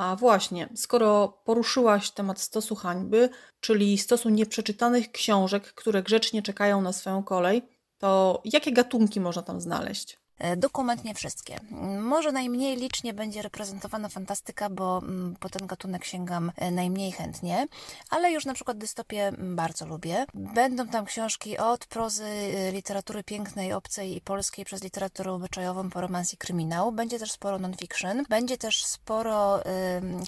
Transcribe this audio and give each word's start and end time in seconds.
A 0.00 0.16
właśnie, 0.16 0.68
skoro 0.74 1.28
poruszyłaś 1.44 2.10
temat 2.10 2.40
stosu 2.40 2.74
hańby, 2.74 3.30
czyli 3.60 3.98
stosu 3.98 4.28
nieprzeczytanych 4.28 5.12
książek, 5.12 5.74
które 5.74 6.02
grzecznie 6.02 6.42
czekają 6.42 6.82
na 6.82 6.92
swoją 6.92 7.22
kolej, 7.22 7.62
to 7.98 8.42
jakie 8.44 8.72
gatunki 8.72 9.20
można 9.20 9.42
tam 9.42 9.60
znaleźć? 9.60 10.19
E, 10.40 10.56
dokument 10.56 11.04
nie 11.04 11.14
wszystkie. 11.14 11.60
Może 12.00 12.32
najmniej 12.32 12.76
licznie 12.76 13.14
będzie 13.14 13.42
reprezentowana 13.42 14.08
fantastyka, 14.08 14.70
bo 14.70 14.98
mm, 14.98 15.36
po 15.40 15.48
ten 15.48 15.66
gatunek 15.66 16.04
sięgam 16.04 16.52
e, 16.56 16.70
najmniej 16.70 17.12
chętnie, 17.12 17.66
ale 18.10 18.32
już 18.32 18.44
na 18.44 18.54
przykład 18.54 18.78
dystopię 18.78 19.28
mm, 19.28 19.56
bardzo 19.56 19.86
lubię. 19.86 20.26
Będą 20.34 20.88
tam 20.88 21.04
książki 21.04 21.58
od 21.58 21.86
prozy 21.86 22.24
e, 22.24 22.72
literatury 22.72 23.24
pięknej, 23.24 23.72
obcej 23.72 24.16
i 24.16 24.20
polskiej 24.20 24.64
przez 24.64 24.82
literaturę 24.82 25.32
obyczajową 25.32 25.90
po 25.90 26.00
romans 26.00 26.34
i 26.34 26.36
kryminał. 26.36 26.92
Będzie 26.92 27.18
też 27.18 27.32
sporo 27.32 27.58
non-fiction. 27.58 28.24
Będzie 28.28 28.58
też 28.58 28.84
sporo 28.84 29.60
y, 29.60 29.64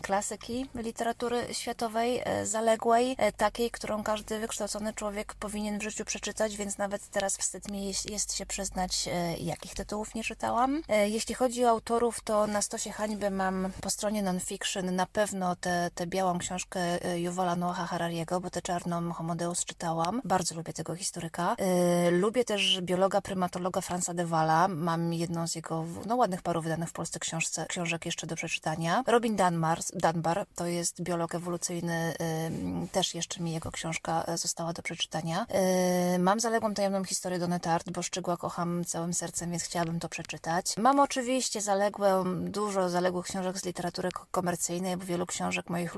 klasyki 0.03 0.67
literatury 0.75 1.47
światowej, 1.53 2.21
y, 2.43 2.47
zaległej, 2.47 3.13
y, 3.13 3.33
takiej, 3.33 3.71
którą 3.71 4.03
każdy 4.03 4.39
wykształcony 4.39 4.93
człowiek 4.93 5.35
powinien 5.35 5.79
w 5.79 5.83
życiu 5.83 6.05
przeczytać, 6.05 6.57
więc 6.57 6.79
nawet 6.79 7.09
teraz 7.11 7.37
wstyd 7.37 7.71
mi 7.71 7.93
jest, 8.11 8.35
się 8.37 8.47
przyznać, 8.47 9.09
jakich 9.41 9.75
tytułów 9.75 10.02
nie 10.15 10.25
czytałam. 10.25 10.83
E, 10.89 11.09
jeśli 11.09 11.35
chodzi 11.35 11.65
o 11.65 11.69
autorów, 11.69 12.21
to 12.25 12.47
na 12.47 12.63
stosie 12.63 12.91
hańby 12.91 13.31
mam 13.31 13.71
po 13.81 13.91
stronie 13.91 14.23
non-fiction 14.23 14.97
na 14.97 15.07
pewno 15.07 15.57
tę 15.95 16.07
białą 16.07 16.39
książkę 16.39 16.81
e, 16.81 17.21
Yuvala 17.21 17.57
Noaha 17.57 17.87
Harariego, 17.87 18.41
bo 18.41 18.51
tę 18.51 18.63
czarną 18.63 19.13
Homodeus 19.13 19.65
czytałam. 19.65 20.21
Bardzo 20.25 20.55
lubię 20.55 20.73
tego 20.73 20.97
historyka. 20.97 21.57
E, 21.59 22.11
lubię 22.11 22.45
też 22.45 22.81
biologa, 22.83 23.21
prymatologa 23.21 23.81
Franza 23.81 24.15
de 24.15 24.27
Walla. 24.27 24.69
Mam 24.69 25.13
jedną 25.13 25.49
z 25.49 25.55
jego 25.55 25.85
no, 26.07 26.17
ładnych 26.17 26.43
paru 26.43 26.63
wydanych 26.63 26.89
w 26.89 26.93
Polsce 26.93 27.19
książce, 27.19 27.67
książek 27.69 28.07
jeszcze 28.07 28.27
do 28.27 28.37
przeczytania. 28.37 29.05
Robin 29.07 29.37
Dunbar, 29.37 29.81
Dunbar 29.93 30.47
to 30.55 30.67
jest 30.67 31.03
biolog 31.03 31.35
ewolucyjny. 31.35 32.15
Też 32.93 33.15
jeszcze 33.15 33.43
mi 33.43 33.53
jego 33.53 33.71
książka 33.71 34.25
została 34.37 34.73
do 34.73 34.83
przeczytania. 34.83 35.47
Mam 36.19 36.41
zaległą 36.41 36.75
tajemną 36.75 37.05
historię 37.05 37.39
Donetart, 37.39 37.91
bo 37.91 38.03
Szczygła 38.03 38.37
kocham 38.37 38.85
całym 38.85 39.15
sercem, 39.15 39.51
więc 39.51 39.63
chciałabym 39.63 39.92
to 40.01 40.09
przeczytać. 40.09 40.77
Mam 40.77 41.01
oczywiście 41.01 41.61
zaległe, 41.61 42.25
dużo 42.41 42.89
zaległych 42.89 43.27
książek 43.27 43.59
z 43.59 43.65
literatury 43.65 44.09
komercyjnej, 44.31 44.97
bo 44.97 45.05
wielu 45.05 45.27
książek 45.27 45.71
moich 45.71 45.97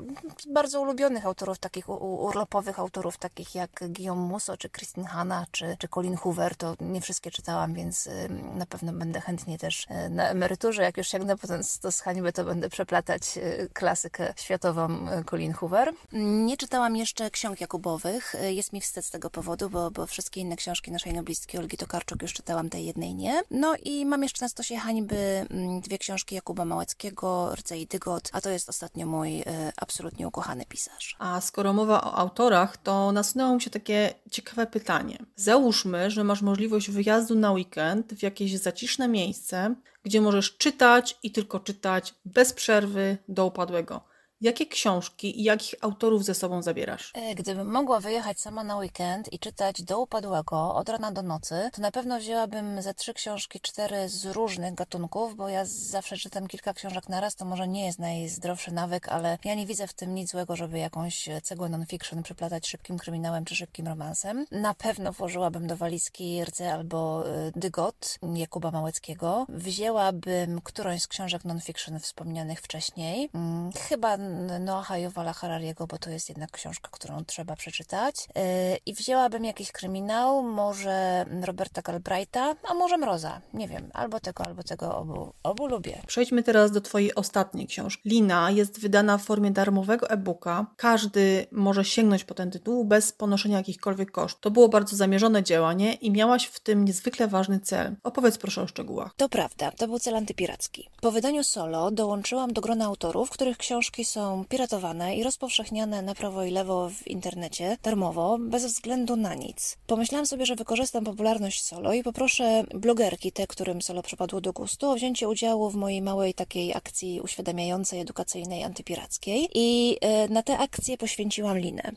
bardzo 0.48 0.80
ulubionych 0.80 1.26
autorów, 1.26 1.58
takich 1.58 1.88
urlopowych 1.88 2.78
autorów, 2.78 3.18
takich 3.18 3.54
jak 3.54 3.70
Guillaume 3.88 4.22
Musso, 4.22 4.56
czy 4.56 4.70
Christine 4.70 5.06
Hanna, 5.06 5.46
czy, 5.50 5.76
czy 5.78 5.88
Colin 5.88 6.16
Hoover, 6.16 6.56
to 6.56 6.76
nie 6.80 7.00
wszystkie 7.00 7.30
czytałam, 7.30 7.74
więc 7.74 8.08
na 8.54 8.66
pewno 8.66 8.92
będę 8.92 9.20
chętnie 9.20 9.58
też 9.58 9.86
e, 9.88 10.08
na 10.08 10.28
emeryturze, 10.28 10.82
jak 10.82 10.96
już 10.96 11.08
sięgnę 11.08 11.36
potem 11.36 11.60
do 11.82 11.90
hańby, 12.04 12.32
to 12.32 12.44
będę 12.44 12.68
przeplatać 12.68 13.38
e, 13.38 13.68
klasykę 13.72 14.34
światową 14.36 15.08
e, 15.08 15.24
Colin 15.24 15.52
Hoover. 15.52 15.92
Nie 16.12 16.56
czytałam 16.56 16.96
jeszcze 16.96 17.30
ksiąg 17.30 17.60
Jakubowych. 17.60 18.34
Jest 18.48 18.72
mi 18.72 18.80
wstyd 18.80 19.06
z 19.06 19.10
tego 19.10 19.30
powodu, 19.30 19.70
bo, 19.70 19.90
bo 19.90 20.06
wszystkie 20.06 20.40
inne 20.40 20.56
książki 20.56 20.92
naszej 20.92 21.12
noblistki 21.12 21.58
Olgi 21.58 21.76
Tokarczuk 21.76 22.22
już 22.22 22.32
czytałam, 22.32 22.70
tej 22.70 22.86
jednej 22.86 23.14
nie. 23.14 23.42
No 23.50 23.73
i 23.76 24.06
mam 24.06 24.22
jeszcze 24.22 24.44
na 24.44 24.48
stosie 24.48 24.76
hańby 24.76 25.46
mm, 25.50 25.80
dwie 25.80 25.98
książki 25.98 26.34
Jakuba 26.34 26.64
Małeckiego, 26.64 27.54
Rdzej 27.54 27.82
i 27.82 27.86
Dygot, 27.86 28.30
a 28.32 28.40
to 28.40 28.50
jest 28.50 28.68
ostatnio 28.68 29.06
mój 29.06 29.40
y, 29.40 29.44
absolutnie 29.76 30.28
ukochany 30.28 30.64
pisarz. 30.66 31.16
A 31.18 31.40
skoro 31.40 31.72
mowa 31.72 32.00
o 32.00 32.18
autorach, 32.18 32.76
to 32.76 33.12
nasunęło 33.12 33.54
mi 33.54 33.60
się 33.60 33.70
takie 33.70 34.14
ciekawe 34.30 34.66
pytanie. 34.66 35.18
Załóżmy, 35.36 36.10
że 36.10 36.24
masz 36.24 36.42
możliwość 36.42 36.90
wyjazdu 36.90 37.34
na 37.34 37.52
weekend 37.52 38.14
w 38.14 38.22
jakieś 38.22 38.58
zaciszne 38.58 39.08
miejsce, 39.08 39.74
gdzie 40.04 40.20
możesz 40.20 40.56
czytać 40.56 41.18
i 41.22 41.30
tylko 41.30 41.60
czytać 41.60 42.14
bez 42.24 42.52
przerwy 42.52 43.18
do 43.28 43.46
upadłego. 43.46 44.13
Jakie 44.44 44.66
książki 44.66 45.40
i 45.40 45.44
jakich 45.44 45.74
autorów 45.80 46.24
ze 46.24 46.34
sobą 46.34 46.62
zabierasz? 46.62 47.12
E, 47.14 47.34
gdybym 47.34 47.70
mogła 47.70 48.00
wyjechać 48.00 48.40
sama 48.40 48.64
na 48.64 48.76
weekend 48.76 49.32
i 49.32 49.38
czytać 49.38 49.82
do 49.82 50.00
upadłego 50.00 50.74
od 50.74 50.88
rana 50.88 51.12
do 51.12 51.22
nocy, 51.22 51.70
to 51.72 51.82
na 51.82 51.90
pewno 51.90 52.18
wzięłabym 52.18 52.82
ze 52.82 52.94
trzy 52.94 53.14
książki, 53.14 53.60
cztery 53.60 54.08
z 54.08 54.26
różnych 54.26 54.74
gatunków, 54.74 55.36
bo 55.36 55.48
ja 55.48 55.64
zawsze 55.64 56.16
czytam 56.16 56.46
kilka 56.46 56.74
książek 56.74 57.08
na 57.08 57.20
raz, 57.20 57.36
to 57.36 57.44
może 57.44 57.68
nie 57.68 57.86
jest 57.86 57.98
najzdrowszy 57.98 58.72
nawyk, 58.72 59.08
ale 59.08 59.38
ja 59.44 59.54
nie 59.54 59.66
widzę 59.66 59.86
w 59.86 59.94
tym 59.94 60.14
nic 60.14 60.30
złego, 60.30 60.56
żeby 60.56 60.78
jakąś 60.78 61.28
cegłę 61.42 61.68
non-fiction 61.68 62.22
przeplatać 62.22 62.68
szybkim 62.68 62.98
kryminałem 62.98 63.44
czy 63.44 63.56
szybkim 63.56 63.88
romansem. 63.88 64.46
Na 64.50 64.74
pewno 64.74 65.12
włożyłabym 65.12 65.66
do 65.66 65.76
walizki 65.76 66.44
Rdze 66.44 66.72
albo 66.74 67.28
e, 67.28 67.52
Dygot 67.56 68.18
Jakuba 68.34 68.70
Małeckiego. 68.70 69.46
Wzięłabym 69.48 70.60
którąś 70.64 71.02
z 71.02 71.06
książek 71.06 71.44
non-fiction 71.44 72.00
wspomnianych 72.00 72.60
wcześniej. 72.60 73.28
Hmm, 73.32 73.72
chyba 73.72 74.16
Noaha 74.60 74.98
Yuvala 74.98 75.32
Harariego, 75.32 75.86
bo 75.86 75.98
to 75.98 76.10
jest 76.10 76.28
jednak 76.28 76.50
książka, 76.50 76.88
którą 76.92 77.24
trzeba 77.24 77.56
przeczytać. 77.56 78.28
Yy, 78.34 78.42
I 78.86 78.94
wzięłabym 78.94 79.44
jakiś 79.44 79.72
kryminał, 79.72 80.42
może 80.42 81.26
Roberta 81.44 81.82
Galbraitha, 81.82 82.54
a 82.70 82.74
może 82.74 82.96
Mroza. 82.96 83.40
Nie 83.54 83.68
wiem, 83.68 83.90
albo 83.94 84.20
tego, 84.20 84.44
albo 84.44 84.62
tego 84.62 84.96
obu, 84.96 85.32
obu 85.42 85.66
lubię. 85.66 86.02
Przejdźmy 86.06 86.42
teraz 86.42 86.70
do 86.70 86.80
Twojej 86.80 87.14
ostatniej 87.14 87.66
książki. 87.66 88.08
Lina 88.08 88.50
jest 88.50 88.80
wydana 88.80 89.18
w 89.18 89.22
formie 89.22 89.50
darmowego 89.50 90.10
e-booka. 90.10 90.66
Każdy 90.76 91.46
może 91.52 91.84
sięgnąć 91.84 92.24
po 92.24 92.34
ten 92.34 92.50
tytuł 92.50 92.84
bez 92.84 93.12
ponoszenia 93.12 93.56
jakichkolwiek 93.56 94.10
kosztów. 94.10 94.40
To 94.40 94.50
było 94.50 94.68
bardzo 94.68 94.96
zamierzone 94.96 95.42
działanie 95.42 95.94
i 95.94 96.10
miałaś 96.10 96.46
w 96.46 96.60
tym 96.60 96.84
niezwykle 96.84 97.28
ważny 97.28 97.60
cel. 97.60 97.96
Opowiedz 98.02 98.38
proszę 98.38 98.62
o 98.62 98.66
szczegółach. 98.66 99.14
To 99.16 99.28
prawda, 99.28 99.70
to 99.70 99.88
był 99.88 99.98
cel 99.98 100.16
antypiracki. 100.16 100.90
Po 101.00 101.10
wydaniu 101.10 101.44
solo 101.44 101.90
dołączyłam 101.90 102.52
do 102.52 102.60
grona 102.60 102.84
autorów, 102.84 103.30
których 103.30 103.56
książki 103.56 104.04
są 104.04 104.23
są 104.24 104.44
piratowane 104.44 105.16
i 105.16 105.22
rozpowszechniane 105.22 106.02
na 106.02 106.14
prawo 106.14 106.44
i 106.44 106.50
lewo 106.50 106.90
w 106.90 107.06
internecie 107.06 107.76
darmowo, 107.82 108.38
bez 108.40 108.64
względu 108.64 109.16
na 109.16 109.34
nic. 109.34 109.76
Pomyślałam 109.86 110.26
sobie, 110.26 110.46
że 110.46 110.56
wykorzystam 110.56 111.04
popularność 111.04 111.64
solo 111.64 111.92
i 111.92 112.02
poproszę 112.02 112.64
blogerki, 112.74 113.32
te, 113.32 113.46
którym 113.46 113.82
solo 113.82 114.02
przypadło 114.02 114.40
do 114.40 114.52
gustu, 114.52 114.90
o 114.90 114.94
wzięcie 114.94 115.28
udziału 115.28 115.70
w 115.70 115.74
mojej 115.74 116.02
małej 116.02 116.34
takiej 116.34 116.74
akcji 116.74 117.20
uświadamiającej, 117.20 118.00
edukacyjnej, 118.00 118.64
antypirackiej. 118.64 119.48
I 119.54 119.98
e, 120.00 120.28
na 120.28 120.42
tę 120.42 120.58
akcję 120.58 120.98
poświęciłam 120.98 121.58
linę. 121.58 121.92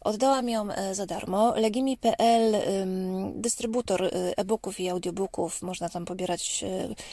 Oddałam 0.00 0.48
ją 0.48 0.70
e, 0.70 0.94
za 0.94 1.06
darmo. 1.06 1.54
Legimi.pl, 1.56 2.56
dystrybutor 3.34 4.04
e, 4.04 4.10
e-booków 4.36 4.80
i 4.80 4.88
audiobooków, 4.88 5.62
można 5.62 5.88
tam 5.88 6.04
pobierać 6.04 6.64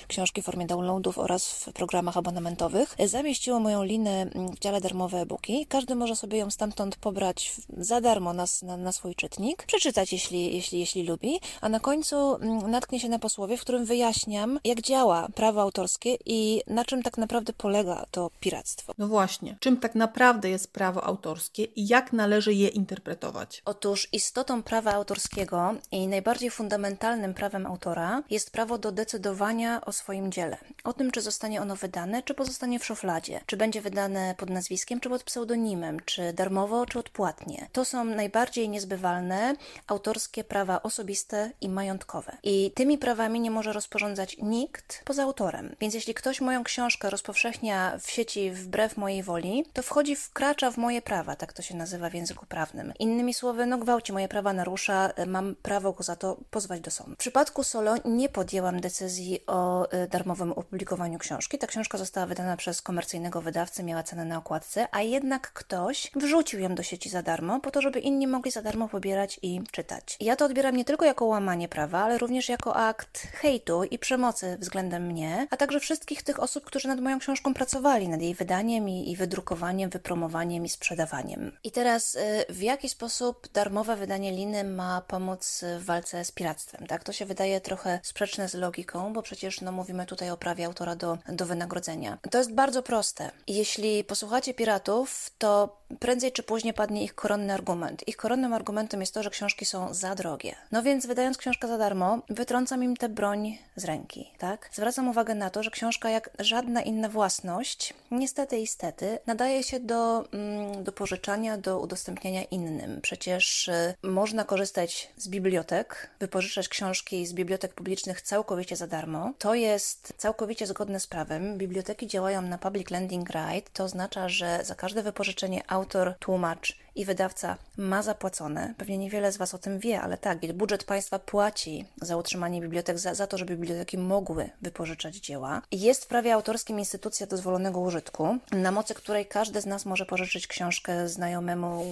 książki 0.08 0.42
w 0.42 0.46
formie 0.46 0.66
downloadów 0.66 1.18
oraz 1.18 1.54
w 1.54 1.74
programach 1.74 2.18
abonamentowych, 2.18 2.96
zamieściło 3.06 3.60
moją 3.60 3.84
linę 3.84 4.30
w 4.52 4.60
dziale 4.60 4.82
darmowe 4.82 5.22
e-booki. 5.22 5.66
Każdy 5.70 5.96
może 5.96 6.16
sobie 6.16 6.38
ją 6.38 6.52
stamtąd 6.52 6.96
pobrać 6.96 7.56
za 7.78 8.02
darmo 8.02 8.34
na, 8.34 8.46
na, 8.64 8.78
na 8.78 8.92
swój 8.92 9.16
czytnik, 9.16 9.64
przeczytać, 9.64 10.14
jeśli, 10.14 10.56
jeśli, 10.56 10.80
jeśli 10.80 11.04
lubi, 11.04 11.40
a 11.62 11.70
na 11.70 11.80
końcu 11.80 12.36
mm, 12.36 12.72
natknie 12.72 13.00
się 13.00 13.10
na 13.10 13.20
posłowie, 13.20 13.58
w 13.58 13.62
którym 13.62 13.86
wyjaśniam, 13.86 14.60
jak 14.64 14.82
działa 14.82 15.28
prawo 15.36 15.62
autorskie 15.62 16.18
i 16.26 16.62
na 16.68 16.86
czym 16.86 17.04
tak 17.04 17.18
naprawdę 17.18 17.54
polega 17.54 18.06
to 18.12 18.32
piractwo. 18.40 18.94
No 18.98 19.08
właśnie, 19.08 19.58
czym 19.60 19.78
tak 19.78 19.96
naprawdę 19.96 20.50
jest 20.50 20.74
prawo 20.74 21.04
autorskie 21.04 21.64
i 21.64 21.88
jak 21.88 22.14
należy 22.14 22.54
je 22.54 22.68
interpretować? 22.68 23.62
Otóż 23.66 24.08
istotą 24.14 24.64
prawa 24.64 24.94
autorskiego 24.94 25.74
i 25.92 26.08
najbardziej 26.08 26.52
fundamentalnym 26.52 27.34
prawem 27.34 27.66
autora 27.66 28.24
jest 28.30 28.52
prawo 28.52 28.78
do 28.78 28.92
decydowania 28.92 29.82
o 29.86 29.92
swoim 29.92 30.32
dziele. 30.32 30.58
O 30.84 30.94
tym, 30.94 31.12
czy 31.12 31.22
zostanie 31.22 31.62
ono 31.62 31.76
wydane, 31.76 32.24
czy 32.24 32.34
pozostanie 32.34 32.80
w 32.80 32.86
szufladzie, 32.86 33.42
czy 33.46 33.58
będzie 33.58 33.82
wydane 33.82 34.36
pod 34.40 34.50
nazwiskiem 34.50 35.00
czy 35.00 35.10
pod 35.10 35.24
pseudonimem, 35.24 36.00
czy 36.06 36.34
darmowo, 36.34 36.86
czy 36.86 37.00
odpłatnie. 37.00 37.68
To 37.72 37.86
są 37.86 38.04
najbardziej 38.04 38.70
niezbywalne 38.70 39.56
autorskie 39.88 40.44
prawa 40.44 40.84
osobiste 40.84 41.52
i 41.62 41.70
majątkowe. 41.70 42.38
I 42.44 42.72
tymi 42.76 42.98
prawami 42.98 43.40
nie 43.40 43.52
może 43.52 43.74
rozporządzać 43.74 44.38
nikt 44.42 45.04
poza 45.06 45.24
autorem. 45.24 45.76
Więc 45.82 45.94
jeśli 45.94 46.14
ktoś 46.14 46.42
moją 46.42 46.64
książkę 46.64 47.10
rozpowszechnia 47.10 47.98
w 48.02 48.12
sieci 48.12 48.52
wbrew 48.52 48.98
mojej 48.98 49.24
woli, 49.24 49.66
to 49.74 49.84
wchodzi, 49.84 50.16
wkracza 50.16 50.72
w 50.72 50.78
moje 50.78 51.02
prawa, 51.02 51.36
tak 51.36 51.54
to 51.54 51.62
się 51.62 51.76
nazywa 51.76 52.10
w 52.10 52.14
języku 52.14 52.46
prawnym. 52.46 52.94
Innymi 53.00 53.34
słowy, 53.34 53.66
no 53.66 53.78
gwałci 53.78 54.14
moje 54.14 54.28
prawa 54.28 54.54
narusza, 54.54 55.10
mam 55.28 55.56
prawo 55.56 55.94
go 55.94 56.04
za 56.04 56.16
to 56.16 56.38
pozwać 56.52 56.82
do 56.82 56.92
sądu. 56.92 57.14
W 57.16 57.18
przypadku 57.18 57.64
Solo 57.64 57.96
nie 58.06 58.30
podjęłam 58.30 58.82
decyzji 58.82 59.40
o 59.48 59.88
y, 59.94 60.08
darmowym 60.08 60.52
opublikowaniu 60.52 61.20
książki. 61.20 61.58
Ta 61.58 61.68
książka 61.68 61.98
została 61.98 62.26
wydana 62.26 62.58
przez 62.58 62.82
komercyjnego 62.82 63.42
wydawcę, 63.42 63.84
miała 63.84 64.04
cenę 64.04 64.26
na 64.30 64.38
okładce, 64.38 64.88
a 64.92 65.02
jednak 65.02 65.54
ktoś 65.54 66.12
wrzucił 66.16 66.60
ją 66.60 66.76
do 66.76 66.84
sieci 66.84 67.10
za 67.10 67.22
darmo, 67.22 67.60
po 67.60 67.72
to, 67.72 67.82
żeby 67.82 68.00
inni 68.00 68.28
mogli 68.28 68.52
za 68.52 68.62
darmo 68.62 68.88
pobierać 68.90 69.40
i 69.42 69.62
czytać. 69.72 70.18
Ja 70.20 70.36
to 70.36 70.46
odbieram 70.46 70.76
nie 70.76 70.86
tylko 70.86 71.06
jako 71.06 71.26
łamanie 71.26 71.68
prawa, 71.68 72.04
ale 72.04 72.18
również 72.18 72.50
jako 72.50 72.76
akt 72.76 73.18
hejtu 73.18 73.84
i 73.84 74.00
przemocy 74.00 74.58
względem 74.60 75.06
mnie, 75.06 75.48
a 75.52 75.58
także 75.58 75.80
wszystkich 75.80 76.24
tych 76.24 76.40
osób, 76.40 76.66
którzy 76.66 76.88
nad 76.88 77.00
moją 77.00 77.20
książką 77.20 77.54
pracowali, 77.54 78.10
nad 78.10 78.22
jej 78.22 78.36
wydaniem 78.36 78.90
i, 78.90 79.12
i 79.12 79.16
wydrukowaniem, 79.16 79.90
wypromowaniem 79.90 80.66
i 80.66 80.70
sprzedawaniem. 80.70 81.52
I 81.64 81.72
teraz 81.72 82.16
y, 82.16 82.46
w 82.50 82.62
jaki 82.62 82.90
sposób 82.90 83.48
darmowe 83.54 83.96
wydanie 83.96 84.32
Liny 84.32 84.64
ma 84.64 85.02
pomóc 85.02 85.66
w 85.80 85.86
walce 85.86 86.26
z 86.26 86.32
piractwem? 86.32 86.88
Tak? 86.88 87.04
To 87.04 87.14
się 87.14 87.26
wydaje 87.26 87.62
trochę 87.62 88.00
sprzeczne 88.04 88.50
z 88.50 88.54
logiką, 88.54 89.14
bo 89.14 89.22
przecież 89.22 89.62
no, 89.62 89.72
mówimy 89.72 90.06
tutaj 90.06 90.30
o 90.30 90.38
prawie 90.38 90.66
autora 90.66 90.96
do, 90.96 91.18
do 91.30 91.46
wynagrodzenia. 91.46 92.18
To 92.32 92.38
jest 92.38 92.54
bardzo 92.54 92.84
proste. 92.84 93.32
Jeśli 93.48 94.04
posłuchacie 94.20 94.54
piratów, 94.54 95.32
to 95.38 95.80
prędzej 96.00 96.32
czy 96.32 96.44
później 96.44 96.74
padnie 96.74 97.04
ich 97.04 97.16
koronny 97.16 97.54
argument. 97.54 98.08
Ich 98.08 98.18
koronnym 98.18 98.54
argumentem 98.54 99.00
jest 99.00 99.14
to, 99.14 99.24
że 99.24 99.30
książki 99.30 99.66
są 99.66 99.94
za 99.94 100.16
drogie. 100.16 100.56
No 100.72 100.84
więc 100.84 101.06
wydając 101.06 101.38
książkę 101.38 101.68
za 101.68 101.78
darmo, 101.78 102.20
wytrącam 102.30 102.84
im 102.84 102.98
tę 102.98 103.10
broń 103.10 103.58
z 103.76 103.86
ręki, 103.86 104.32
tak? 104.38 104.70
Zwracam 104.74 105.08
uwagę 105.08 105.36
na 105.36 105.50
to, 105.50 105.64
że 105.64 105.72
książka 105.72 106.10
jak 106.10 106.30
żadna 106.40 106.82
inna 106.82 107.10
własność, 107.10 107.94
niestety 108.12 108.58
i 108.58 108.68
stety, 108.68 109.20
nadaje 109.28 109.64
się 109.64 109.80
do, 109.80 110.26
mm, 110.34 110.84
do 110.84 110.92
pożyczania, 110.92 111.58
do 111.58 111.80
udostępniania 111.80 112.44
innym. 112.44 113.02
Przecież 113.02 113.68
y, 113.68 113.94
można 114.04 114.44
korzystać 114.44 115.12
z 115.18 115.28
bibliotek, 115.28 116.10
wypożyczać 116.20 116.70
książki 116.70 117.28
z 117.28 117.34
bibliotek 117.34 117.74
publicznych 117.74 118.22
całkowicie 118.22 118.76
za 118.76 118.88
darmo. 118.88 119.34
To 119.38 119.56
jest 119.56 120.14
całkowicie 120.18 120.68
zgodne 120.68 121.00
z 121.00 121.08
prawem. 121.08 121.58
Biblioteki 121.58 122.08
działają 122.08 122.42
na 122.42 122.58
public 122.58 122.90
lending 122.90 123.30
right, 123.30 123.74
to 123.74 123.88
oznacza, 124.10 124.30
że 124.30 124.60
za 124.66 124.76
każde 124.76 125.04
wypożyczenie 125.04 125.62
autor, 125.68 126.16
tłumacz 126.20 126.78
i 127.00 127.06
wydawca 127.06 127.58
ma 127.78 128.02
zapłacone. 128.02 128.74
Pewnie 128.78 128.98
niewiele 128.98 129.32
z 129.32 129.38
Was 129.38 129.54
o 129.54 129.58
tym 129.58 129.80
wie, 129.80 130.02
ale 130.02 130.18
tak, 130.18 130.54
budżet 130.54 130.84
państwa 130.84 131.20
płaci 131.20 131.86
za 132.02 132.18
utrzymanie 132.18 132.62
bibliotek, 132.62 133.00
za, 133.00 133.14
za 133.14 133.28
to, 133.28 133.38
żeby 133.38 133.56
biblioteki 133.56 133.98
mogły 133.98 134.50
wypożyczać 134.62 135.16
dzieła. 135.16 135.62
Jest 135.72 136.06
w 136.06 136.08
prawie 136.08 136.34
autorskim 136.34 136.80
instytucja 136.80 137.28
dozwolonego 137.28 137.80
użytku, 137.80 138.38
na 138.52 138.72
mocy 138.72 138.94
której 138.94 139.26
każdy 139.26 139.62
z 139.62 139.66
nas 139.66 139.86
może 139.86 140.06
pożyczyć 140.06 140.48
książkę 140.48 141.10
znajomemu, 141.10 141.86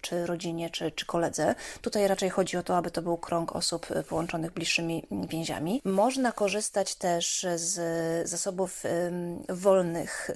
czy 0.00 0.26
rodzinie, 0.26 0.70
czy, 0.70 0.90
czy 0.90 1.06
koledze. 1.06 1.54
Tutaj 1.80 2.08
raczej 2.08 2.30
chodzi 2.30 2.56
o 2.56 2.62
to, 2.62 2.76
aby 2.76 2.90
to 2.90 3.02
był 3.02 3.16
krąg 3.16 3.56
osób 3.56 3.86
połączonych 4.08 4.52
bliższymi 4.52 5.06
więziami. 5.28 5.80
Można 5.84 6.32
korzystać 6.32 6.94
też 6.94 7.46
z 7.54 8.28
zasobów 8.28 8.82
wolnych 9.48 10.30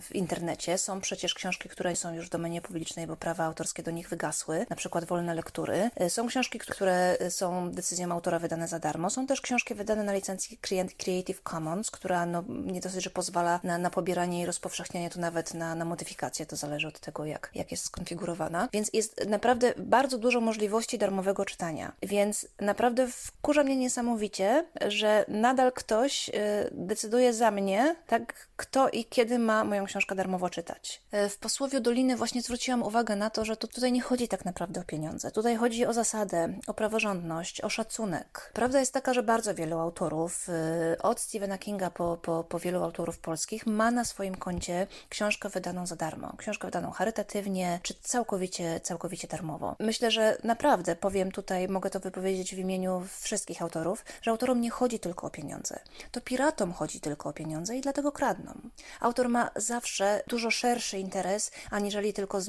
w 0.00 0.14
internecie. 0.14 0.78
Są 0.78 1.00
przecież 1.00 1.34
książki, 1.34 1.68
które 1.68 1.96
są 1.96 2.14
już 2.14 2.26
w 2.26 2.30
domenie 2.30 2.62
publicznej, 2.62 3.06
bo 3.06 3.16
prawa 3.16 3.41
autorskie 3.44 3.82
do 3.82 3.90
nich 3.90 4.08
wygasły, 4.08 4.66
na 4.70 4.76
przykład 4.76 5.04
wolne 5.04 5.34
lektury. 5.34 5.90
E, 5.96 6.10
są 6.10 6.26
książki, 6.26 6.58
które 6.58 7.16
są 7.30 7.70
decyzją 7.70 8.12
autora 8.12 8.38
wydane 8.38 8.68
za 8.68 8.78
darmo. 8.78 9.10
Są 9.10 9.26
też 9.26 9.40
książki 9.40 9.74
wydane 9.74 10.02
na 10.04 10.12
licencji 10.12 10.58
Creative 10.98 11.42
Commons, 11.42 11.90
która 11.90 12.26
no, 12.26 12.44
nie 12.48 12.80
dosyć, 12.80 13.04
że 13.04 13.10
pozwala 13.10 13.60
na, 13.64 13.78
na 13.78 13.90
pobieranie 13.90 14.42
i 14.42 14.46
rozpowszechnianie, 14.46 15.10
to 15.10 15.20
nawet 15.20 15.54
na, 15.54 15.74
na 15.74 15.84
modyfikację. 15.84 16.46
To 16.46 16.56
zależy 16.56 16.88
od 16.88 17.00
tego, 17.00 17.24
jak, 17.24 17.50
jak 17.54 17.70
jest 17.70 17.84
skonfigurowana. 17.84 18.68
Więc 18.72 18.90
jest 18.92 19.26
naprawdę 19.28 19.74
bardzo 19.76 20.18
dużo 20.18 20.40
możliwości 20.40 20.98
darmowego 20.98 21.44
czytania. 21.44 21.92
Więc 22.02 22.48
naprawdę 22.60 23.08
wkurza 23.08 23.64
mnie 23.64 23.76
niesamowicie, 23.76 24.66
że 24.88 25.24
nadal 25.28 25.72
ktoś 25.72 26.28
y, 26.28 26.32
decyduje 26.72 27.34
za 27.34 27.50
mnie, 27.50 27.96
tak, 28.06 28.48
kto 28.56 28.88
i 28.88 29.04
kiedy 29.04 29.38
ma 29.38 29.64
moją 29.64 29.84
książkę 29.84 30.14
darmowo 30.14 30.50
czytać. 30.50 31.02
E, 31.10 31.28
w 31.28 31.38
posłowie 31.38 31.80
Doliny 31.80 32.16
właśnie 32.16 32.42
zwróciłam 32.42 32.82
uwagę 32.82 33.16
na 33.16 33.30
to, 33.32 33.44
że 33.44 33.56
to 33.56 33.68
tutaj 33.68 33.92
nie 33.92 34.02
chodzi 34.02 34.28
tak 34.28 34.44
naprawdę 34.44 34.80
o 34.80 34.84
pieniądze. 34.84 35.30
Tutaj 35.30 35.56
chodzi 35.56 35.86
o 35.86 35.92
zasadę, 35.92 36.54
o 36.66 36.74
praworządność, 36.74 37.60
o 37.60 37.68
szacunek. 37.68 38.50
Prawda 38.54 38.80
jest 38.80 38.92
taka, 38.92 39.14
że 39.14 39.22
bardzo 39.22 39.54
wielu 39.54 39.78
autorów, 39.78 40.48
y, 40.48 41.02
od 41.02 41.20
Stephena 41.20 41.58
Kinga 41.58 41.90
po, 41.90 42.16
po, 42.16 42.44
po 42.44 42.58
wielu 42.58 42.82
autorów 42.82 43.18
polskich, 43.18 43.66
ma 43.66 43.90
na 43.90 44.04
swoim 44.04 44.34
koncie 44.34 44.86
książkę 45.08 45.48
wydaną 45.48 45.86
za 45.86 45.96
darmo. 45.96 46.34
Książkę 46.36 46.68
wydaną 46.68 46.90
charytatywnie, 46.90 47.80
czy 47.82 47.94
całkowicie, 47.94 48.80
całkowicie 48.80 49.28
darmowo. 49.28 49.76
Myślę, 49.80 50.10
że 50.10 50.36
naprawdę 50.44 50.96
powiem 50.96 51.32
tutaj, 51.32 51.68
mogę 51.68 51.90
to 51.90 52.00
wypowiedzieć 52.00 52.54
w 52.54 52.58
imieniu 52.58 53.02
wszystkich 53.20 53.62
autorów, 53.62 54.04
że 54.22 54.30
autorom 54.30 54.60
nie 54.60 54.70
chodzi 54.70 54.98
tylko 54.98 55.26
o 55.26 55.30
pieniądze. 55.30 55.80
To 56.10 56.20
piratom 56.20 56.72
chodzi 56.72 57.00
tylko 57.00 57.28
o 57.28 57.32
pieniądze 57.32 57.76
i 57.76 57.80
dlatego 57.80 58.12
kradną. 58.12 58.52
Autor 59.00 59.28
ma 59.28 59.50
zawsze 59.56 60.22
dużo 60.26 60.50
szerszy 60.50 60.98
interes, 60.98 61.50
aniżeli 61.70 62.12
tylko 62.12 62.40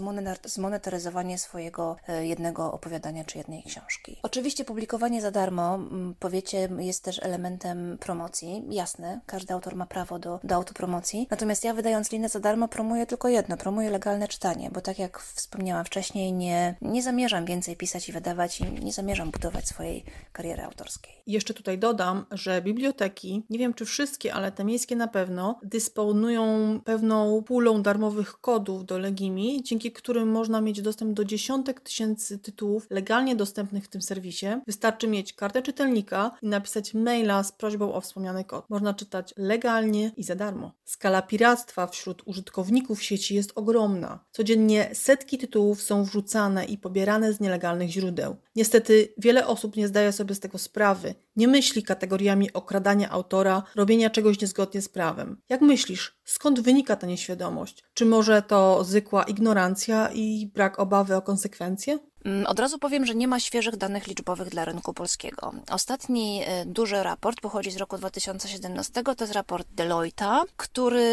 zmonetaryzowanie 0.63 1.38
swojego 1.38 1.95
e, 2.07 2.25
jednego 2.27 2.71
opowiadania 2.74 3.24
czy 3.24 3.38
jednej 3.38 3.63
książki. 3.63 4.19
Oczywiście 4.24 4.65
publikowanie 4.65 5.21
za 5.21 5.31
darmo, 5.31 5.80
powiecie, 6.19 6.69
jest 6.80 7.04
też 7.04 7.19
elementem 7.24 7.98
promocji. 8.00 8.63
Jasne, 8.69 9.21
każdy 9.25 9.54
autor 9.54 9.75
ma 9.75 9.86
prawo 9.86 10.19
do, 10.19 10.39
do 10.44 10.56
autopromocji. 10.56 11.27
Natomiast 11.31 11.63
ja 11.63 11.74
wydając 11.74 12.12
linę 12.12 12.30
za 12.30 12.39
darmo 12.39 12.68
promuję 12.68 13.06
tylko 13.06 13.27
jedno, 13.30 13.57
promuję 13.57 13.89
legalne 13.89 14.27
czytanie, 14.27 14.69
bo 14.74 14.81
tak 14.81 15.00
jak 15.00 15.19
wspomniałam 15.19 15.86
wcześniej, 15.86 16.33
nie, 16.33 16.75
nie 16.81 17.04
zamierzam 17.04 17.45
więcej 17.45 17.75
pisać 17.75 18.10
i 18.10 18.12
wydawać 18.12 18.62
i 18.62 18.63
nie 18.63 18.94
zamierzam 18.94 19.31
budować 19.31 19.68
swojej 19.68 20.04
kariery 20.31 20.63
autorskiej. 20.63 21.13
Jeszcze 21.27 21.54
tutaj 21.54 21.80
dodam, 21.80 22.25
że 22.31 22.62
biblioteki, 22.62 23.45
nie 23.50 23.60
wiem 23.60 23.74
czy 23.74 23.86
wszystkie, 23.86 24.33
ale 24.33 24.51
te 24.51 24.63
miejskie 24.63 24.95
na 24.95 25.07
pewno, 25.07 25.60
dysponują 25.63 26.80
pewną 26.86 27.44
pulą 27.44 27.81
darmowych 27.81 28.42
kodów 28.42 28.86
do 28.86 28.98
Legimi, 28.98 29.63
dzięki 29.63 29.92
którym 29.92 30.31
można 30.31 30.52
mieć 30.61 30.81
dostęp 30.81 31.13
do 31.13 31.25
dziesiątek 31.25 31.79
tysięcy 31.79 32.39
tytułów 32.39 32.88
legalnie 32.89 33.35
dostępnych 33.35 33.85
w 33.85 33.88
tym 33.88 34.01
serwisie. 34.01 34.47
Wystarczy 34.67 35.07
mieć 35.07 35.33
kartę 35.33 35.61
czytelnika 35.61 36.31
i 36.41 36.47
napisać 36.47 36.94
maila 36.94 37.44
z 37.44 37.51
prośbą 37.51 37.94
o 37.94 38.01
wspomniany 38.01 38.44
kod. 38.44 38.69
Można 38.69 38.94
czytać 38.94 39.33
legalnie 39.38 40.11
i 40.17 40.23
za 40.23 40.35
darmo. 40.35 40.71
Skala 40.85 41.21
piractwa 41.21 41.88
wśród 41.88 42.21
użytkowników 42.25 43.03
sieci 43.03 43.35
jest 43.35 43.51
ogromna. 43.55 44.19
Codziennie 44.31 44.89
setki 44.94 45.38
tytułów 45.38 45.81
są 45.81 46.03
wrzucane 46.03 46.65
i 46.65 46.77
pobierane 46.77 47.33
z 47.33 47.39
nielegalnych 47.39 47.89
źródeł. 47.89 48.35
Niestety 48.55 49.13
wiele 49.17 49.47
osób 49.47 49.75
nie 49.75 49.88
zdaje 49.88 50.11
sobie 50.11 50.35
z 50.35 50.39
tego 50.39 50.57
sprawy, 50.57 51.15
nie 51.35 51.47
myśli 51.47 51.83
kategoriami 51.83 52.53
okradania 52.53 53.09
autora, 53.09 53.63
robienia 53.75 54.09
czegoś 54.09 54.41
niezgodnie 54.41 54.81
z 54.81 54.89
prawem. 54.89 55.38
Jak 55.50 55.61
myślisz, 55.61 56.17
skąd 56.25 56.59
wynika 56.59 56.95
ta 56.95 57.07
nieświadomość? 57.07 57.83
Czy 57.94 58.05
może 58.05 58.41
to 58.41 58.83
zwykła 58.83 59.23
ignorancja 59.23 60.09
i 60.13 60.43
brak 60.48 60.80
obawy 60.80 61.16
o 61.16 61.22
konsekwencje? 61.22 62.00
Mm, 62.25 62.46
od 62.48 62.60
razu 62.60 62.80
powiem, 62.80 63.06
że 63.06 63.16
nie 63.16 63.28
ma 63.28 63.40
świeżych 63.40 63.78
danych 63.78 64.08
liczbowych 64.08 64.50
dla 64.50 64.66
rynku 64.66 64.94
polskiego. 64.94 65.54
Ostatni 65.72 66.42
e, 66.46 66.66
duży 66.66 67.04
raport 67.04 67.42
pochodzi 67.42 67.72
z 67.72 67.78
roku 67.78 67.98
2017, 67.98 69.04
to 69.04 69.24
jest 69.24 69.34
raport 69.34 69.68
Deloitte'a, 69.75 70.42
który 70.58 71.04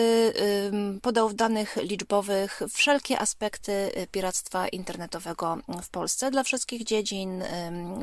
podał 1.02 1.28
w 1.28 1.34
danych 1.34 1.76
liczbowych 1.76 2.62
wszelkie 2.70 3.18
aspekty 3.18 3.72
e, 3.72 4.06
piractwa 4.06 4.68
internetowego 4.68 5.58
w 5.82 5.88
Polsce 5.88 6.30
dla 6.30 6.42
wszystkich 6.42 6.84
dziedzin 6.84 7.42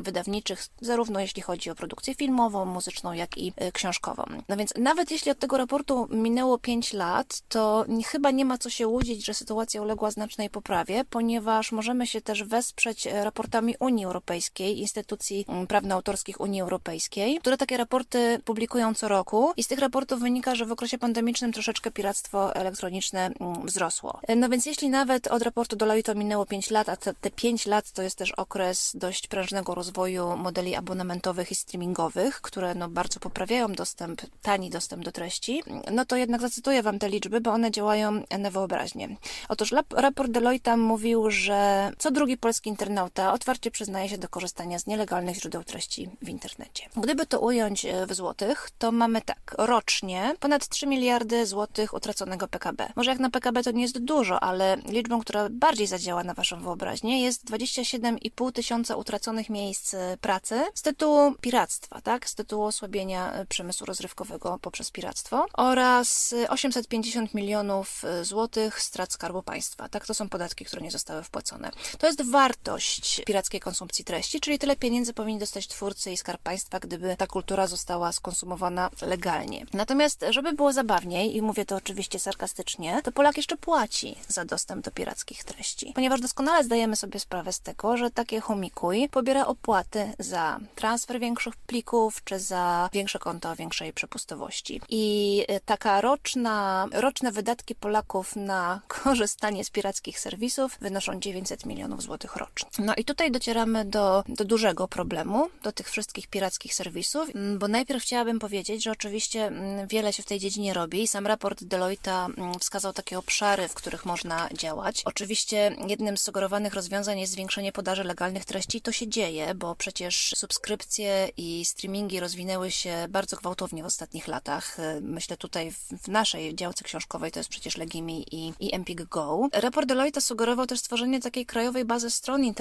wydawniczych, 0.02 0.66
zarówno 0.80 1.20
jeśli 1.20 1.42
chodzi 1.42 1.70
o 1.70 1.74
produkcję 1.74 2.14
filmową, 2.14 2.64
muzyczną, 2.64 3.12
jak 3.12 3.38
i 3.38 3.52
e, 3.56 3.72
książkową. 3.72 4.24
No 4.48 4.56
więc 4.56 4.72
nawet 4.76 5.10
jeśli 5.10 5.30
od 5.30 5.38
tego 5.38 5.58
raportu 5.58 6.08
minęło 6.10 6.58
5 6.58 6.92
lat, 6.92 7.40
to 7.48 7.84
chyba 8.06 8.30
nie 8.30 8.44
ma 8.44 8.58
co 8.58 8.70
się 8.70 8.88
łudzić, 8.88 9.26
że 9.26 9.34
sytuacja 9.34 9.82
uległa 9.82 10.10
znacznej 10.10 10.50
poprawie, 10.50 11.04
ponieważ 11.10 11.72
możemy 11.72 12.06
się 12.06 12.20
też 12.20 12.44
wesprzeć 12.44 12.97
E, 13.06 13.24
raportami 13.24 13.74
Unii 13.80 14.04
Europejskiej, 14.04 14.80
instytucji 14.80 15.44
mm, 15.48 15.66
prawnoautorskich 15.66 16.40
Unii 16.40 16.60
Europejskiej, 16.60 17.38
które 17.40 17.56
takie 17.56 17.76
raporty 17.76 18.40
publikują 18.44 18.94
co 18.94 19.08
roku 19.08 19.52
i 19.56 19.62
z 19.62 19.66
tych 19.66 19.78
raportów 19.78 20.20
wynika, 20.20 20.54
że 20.54 20.66
w 20.66 20.72
okresie 20.72 20.98
pandemicznym 20.98 21.52
troszeczkę 21.52 21.90
piractwo 21.90 22.54
elektroniczne 22.54 23.30
mm, 23.40 23.66
wzrosło. 23.66 24.20
E, 24.22 24.36
no 24.36 24.48
więc 24.48 24.66
jeśli 24.66 24.88
nawet 24.88 25.26
od 25.26 25.42
raportu 25.42 25.76
to 26.04 26.14
minęło 26.14 26.46
5 26.46 26.70
lat, 26.70 26.88
a 26.88 26.96
te, 26.96 27.14
te 27.14 27.30
5 27.30 27.66
lat 27.66 27.92
to 27.92 28.02
jest 28.02 28.18
też 28.18 28.32
okres 28.32 28.92
dość 28.94 29.26
prężnego 29.26 29.74
rozwoju 29.74 30.36
modeli 30.36 30.74
abonamentowych 30.74 31.50
i 31.50 31.54
streamingowych, 31.54 32.40
które 32.40 32.74
no 32.74 32.88
bardzo 32.88 33.20
poprawiają 33.20 33.72
dostęp, 33.72 34.22
tani 34.42 34.70
dostęp 34.70 35.04
do 35.04 35.12
treści, 35.12 35.62
no 35.92 36.04
to 36.04 36.16
jednak 36.16 36.40
zacytuję 36.40 36.82
Wam 36.82 36.98
te 36.98 37.08
liczby, 37.08 37.40
bo 37.40 37.50
one 37.50 37.70
działają 37.70 38.22
na 38.38 38.50
wyobraźnię. 38.50 39.16
Otóż 39.48 39.74
raport 39.90 40.30
Deloitte 40.30 40.76
mówił, 40.76 41.30
że 41.30 41.92
co 41.98 42.10
drugi 42.10 42.36
polski 42.36 42.70
internet 42.70 42.87
internauta 42.88 43.32
otwarcie 43.32 43.70
przyznaje 43.70 44.08
się 44.08 44.18
do 44.18 44.28
korzystania 44.28 44.78
z 44.78 44.86
nielegalnych 44.86 45.36
źródeł 45.36 45.64
treści 45.64 46.10
w 46.22 46.28
internecie. 46.28 46.88
Gdyby 46.96 47.26
to 47.26 47.40
ująć 47.40 47.84
e, 47.84 48.06
w 48.06 48.14
złotych, 48.14 48.70
to 48.78 48.92
mamy 48.92 49.22
tak, 49.22 49.54
rocznie 49.58 50.34
ponad 50.40 50.68
3 50.68 50.86
miliardy 50.86 51.46
złotych 51.46 51.94
utraconego 51.94 52.48
PKB. 52.48 52.92
Może 52.96 53.10
jak 53.10 53.18
na 53.18 53.30
PKB 53.30 53.62
to 53.62 53.70
nie 53.70 53.82
jest 53.82 53.98
dużo, 53.98 54.42
ale 54.42 54.76
liczbą, 54.76 55.20
która 55.20 55.48
bardziej 55.50 55.86
zadziała 55.86 56.24
na 56.24 56.34
Waszą 56.34 56.62
wyobraźnię 56.62 57.22
jest 57.22 57.44
27,5 57.50 58.52
tysiąca 58.52 58.96
utraconych 58.96 59.50
miejsc 59.50 59.94
e, 59.94 60.16
pracy 60.20 60.62
z 60.74 60.82
tytułu 60.82 61.34
piractwa, 61.40 62.00
tak? 62.00 62.28
Z 62.28 62.34
tytułu 62.34 62.64
osłabienia 62.64 63.32
e, 63.32 63.46
przemysłu 63.46 63.86
rozrywkowego 63.86 64.58
poprzez 64.62 64.90
piractwo 64.90 65.46
oraz 65.52 66.34
850 66.48 67.34
milionów 67.34 68.02
złotych 68.22 68.82
strat 68.82 69.12
Skarbu 69.12 69.42
Państwa. 69.42 69.88
Tak, 69.88 70.06
to 70.06 70.14
są 70.14 70.28
podatki, 70.28 70.64
które 70.64 70.82
nie 70.82 70.90
zostały 70.90 71.22
wpłacone. 71.22 71.70
To 71.98 72.06
jest 72.06 72.30
wartość 72.30 72.77
pirackiej 73.26 73.60
konsumpcji 73.60 74.04
treści, 74.04 74.40
czyli 74.40 74.58
tyle 74.58 74.76
pieniędzy 74.76 75.12
powinni 75.12 75.40
dostać 75.40 75.68
twórcy 75.68 76.12
i 76.12 76.16
Skarb 76.16 76.42
Państwa, 76.42 76.80
gdyby 76.80 77.16
ta 77.16 77.26
kultura 77.26 77.66
została 77.66 78.12
skonsumowana 78.12 78.90
legalnie. 79.02 79.66
Natomiast, 79.72 80.24
żeby 80.30 80.52
było 80.52 80.72
zabawniej, 80.72 81.36
i 81.36 81.42
mówię 81.42 81.64
to 81.64 81.76
oczywiście 81.76 82.18
sarkastycznie, 82.18 83.00
to 83.04 83.12
Polak 83.12 83.36
jeszcze 83.36 83.56
płaci 83.56 84.16
za 84.28 84.44
dostęp 84.44 84.84
do 84.84 84.90
pirackich 84.90 85.44
treści. 85.44 85.92
Ponieważ 85.94 86.20
doskonale 86.20 86.64
zdajemy 86.64 86.96
sobie 86.96 87.20
sprawę 87.20 87.52
z 87.52 87.60
tego, 87.60 87.96
że 87.96 88.10
takie 88.10 88.40
homikuj 88.40 89.08
pobiera 89.08 89.46
opłaty 89.46 90.12
za 90.18 90.60
transfer 90.74 91.20
większych 91.20 91.56
plików, 91.56 92.24
czy 92.24 92.38
za 92.38 92.88
większe 92.92 93.18
konto 93.18 93.50
o 93.50 93.56
większej 93.56 93.92
przepustowości. 93.92 94.80
I 94.88 95.44
taka 95.64 96.00
roczna, 96.00 96.86
roczne 96.92 97.32
wydatki 97.32 97.74
Polaków 97.74 98.36
na 98.36 98.80
korzystanie 98.88 99.64
z 99.64 99.70
pirackich 99.70 100.20
serwisów 100.20 100.78
wynoszą 100.80 101.20
900 101.20 101.66
milionów 101.66 102.02
złotych 102.02 102.36
rocznie. 102.36 102.67
No 102.78 102.94
i 102.94 103.04
tutaj 103.04 103.30
docieramy 103.30 103.84
do, 103.84 104.24
do 104.28 104.44
dużego 104.44 104.88
problemu, 104.88 105.50
do 105.62 105.72
tych 105.72 105.90
wszystkich 105.90 106.26
pirackich 106.26 106.74
serwisów, 106.74 107.34
mm, 107.34 107.58
bo 107.58 107.68
najpierw 107.68 108.02
chciałabym 108.02 108.38
powiedzieć, 108.38 108.84
że 108.84 108.90
oczywiście 108.90 109.46
mm, 109.46 109.88
wiele 109.88 110.12
się 110.12 110.22
w 110.22 110.26
tej 110.26 110.38
dziedzinie 110.38 110.74
robi. 110.74 111.08
Sam 111.08 111.26
raport 111.26 111.64
Deloitte 111.64 112.12
mm, 112.12 112.58
wskazał 112.60 112.92
takie 112.92 113.18
obszary, 113.18 113.68
w 113.68 113.74
których 113.74 114.06
można 114.06 114.48
działać. 114.52 115.02
Oczywiście 115.04 115.76
jednym 115.88 116.16
z 116.16 116.22
sugerowanych 116.22 116.74
rozwiązań 116.74 117.20
jest 117.20 117.32
zwiększenie 117.32 117.72
podaży 117.72 118.04
legalnych 118.04 118.44
treści. 118.44 118.80
To 118.80 118.92
się 118.92 119.08
dzieje, 119.08 119.54
bo 119.54 119.74
przecież 119.74 120.34
subskrypcje 120.36 121.28
i 121.36 121.64
streamingi 121.64 122.20
rozwinęły 122.20 122.70
się 122.70 123.06
bardzo 123.08 123.36
gwałtownie 123.36 123.82
w 123.82 123.86
ostatnich 123.86 124.28
latach. 124.28 124.76
Myślę 125.00 125.36
tutaj 125.36 125.72
w 126.02 126.08
naszej 126.08 126.54
działce 126.54 126.84
książkowej 126.84 127.30
to 127.30 127.40
jest 127.40 127.50
przecież 127.50 127.76
Legimi 127.76 128.26
i, 128.32 128.52
i 128.60 128.74
Empik 128.74 129.02
Go. 129.02 129.48
Raport 129.52 129.88
Deloitte 129.88 130.20
sugerował 130.20 130.66
też 130.66 130.78
stworzenie 130.78 131.20
takiej 131.20 131.46
krajowej 131.46 131.84
bazy 131.84 132.10
stron 132.10 132.44
internetowych, 132.44 132.57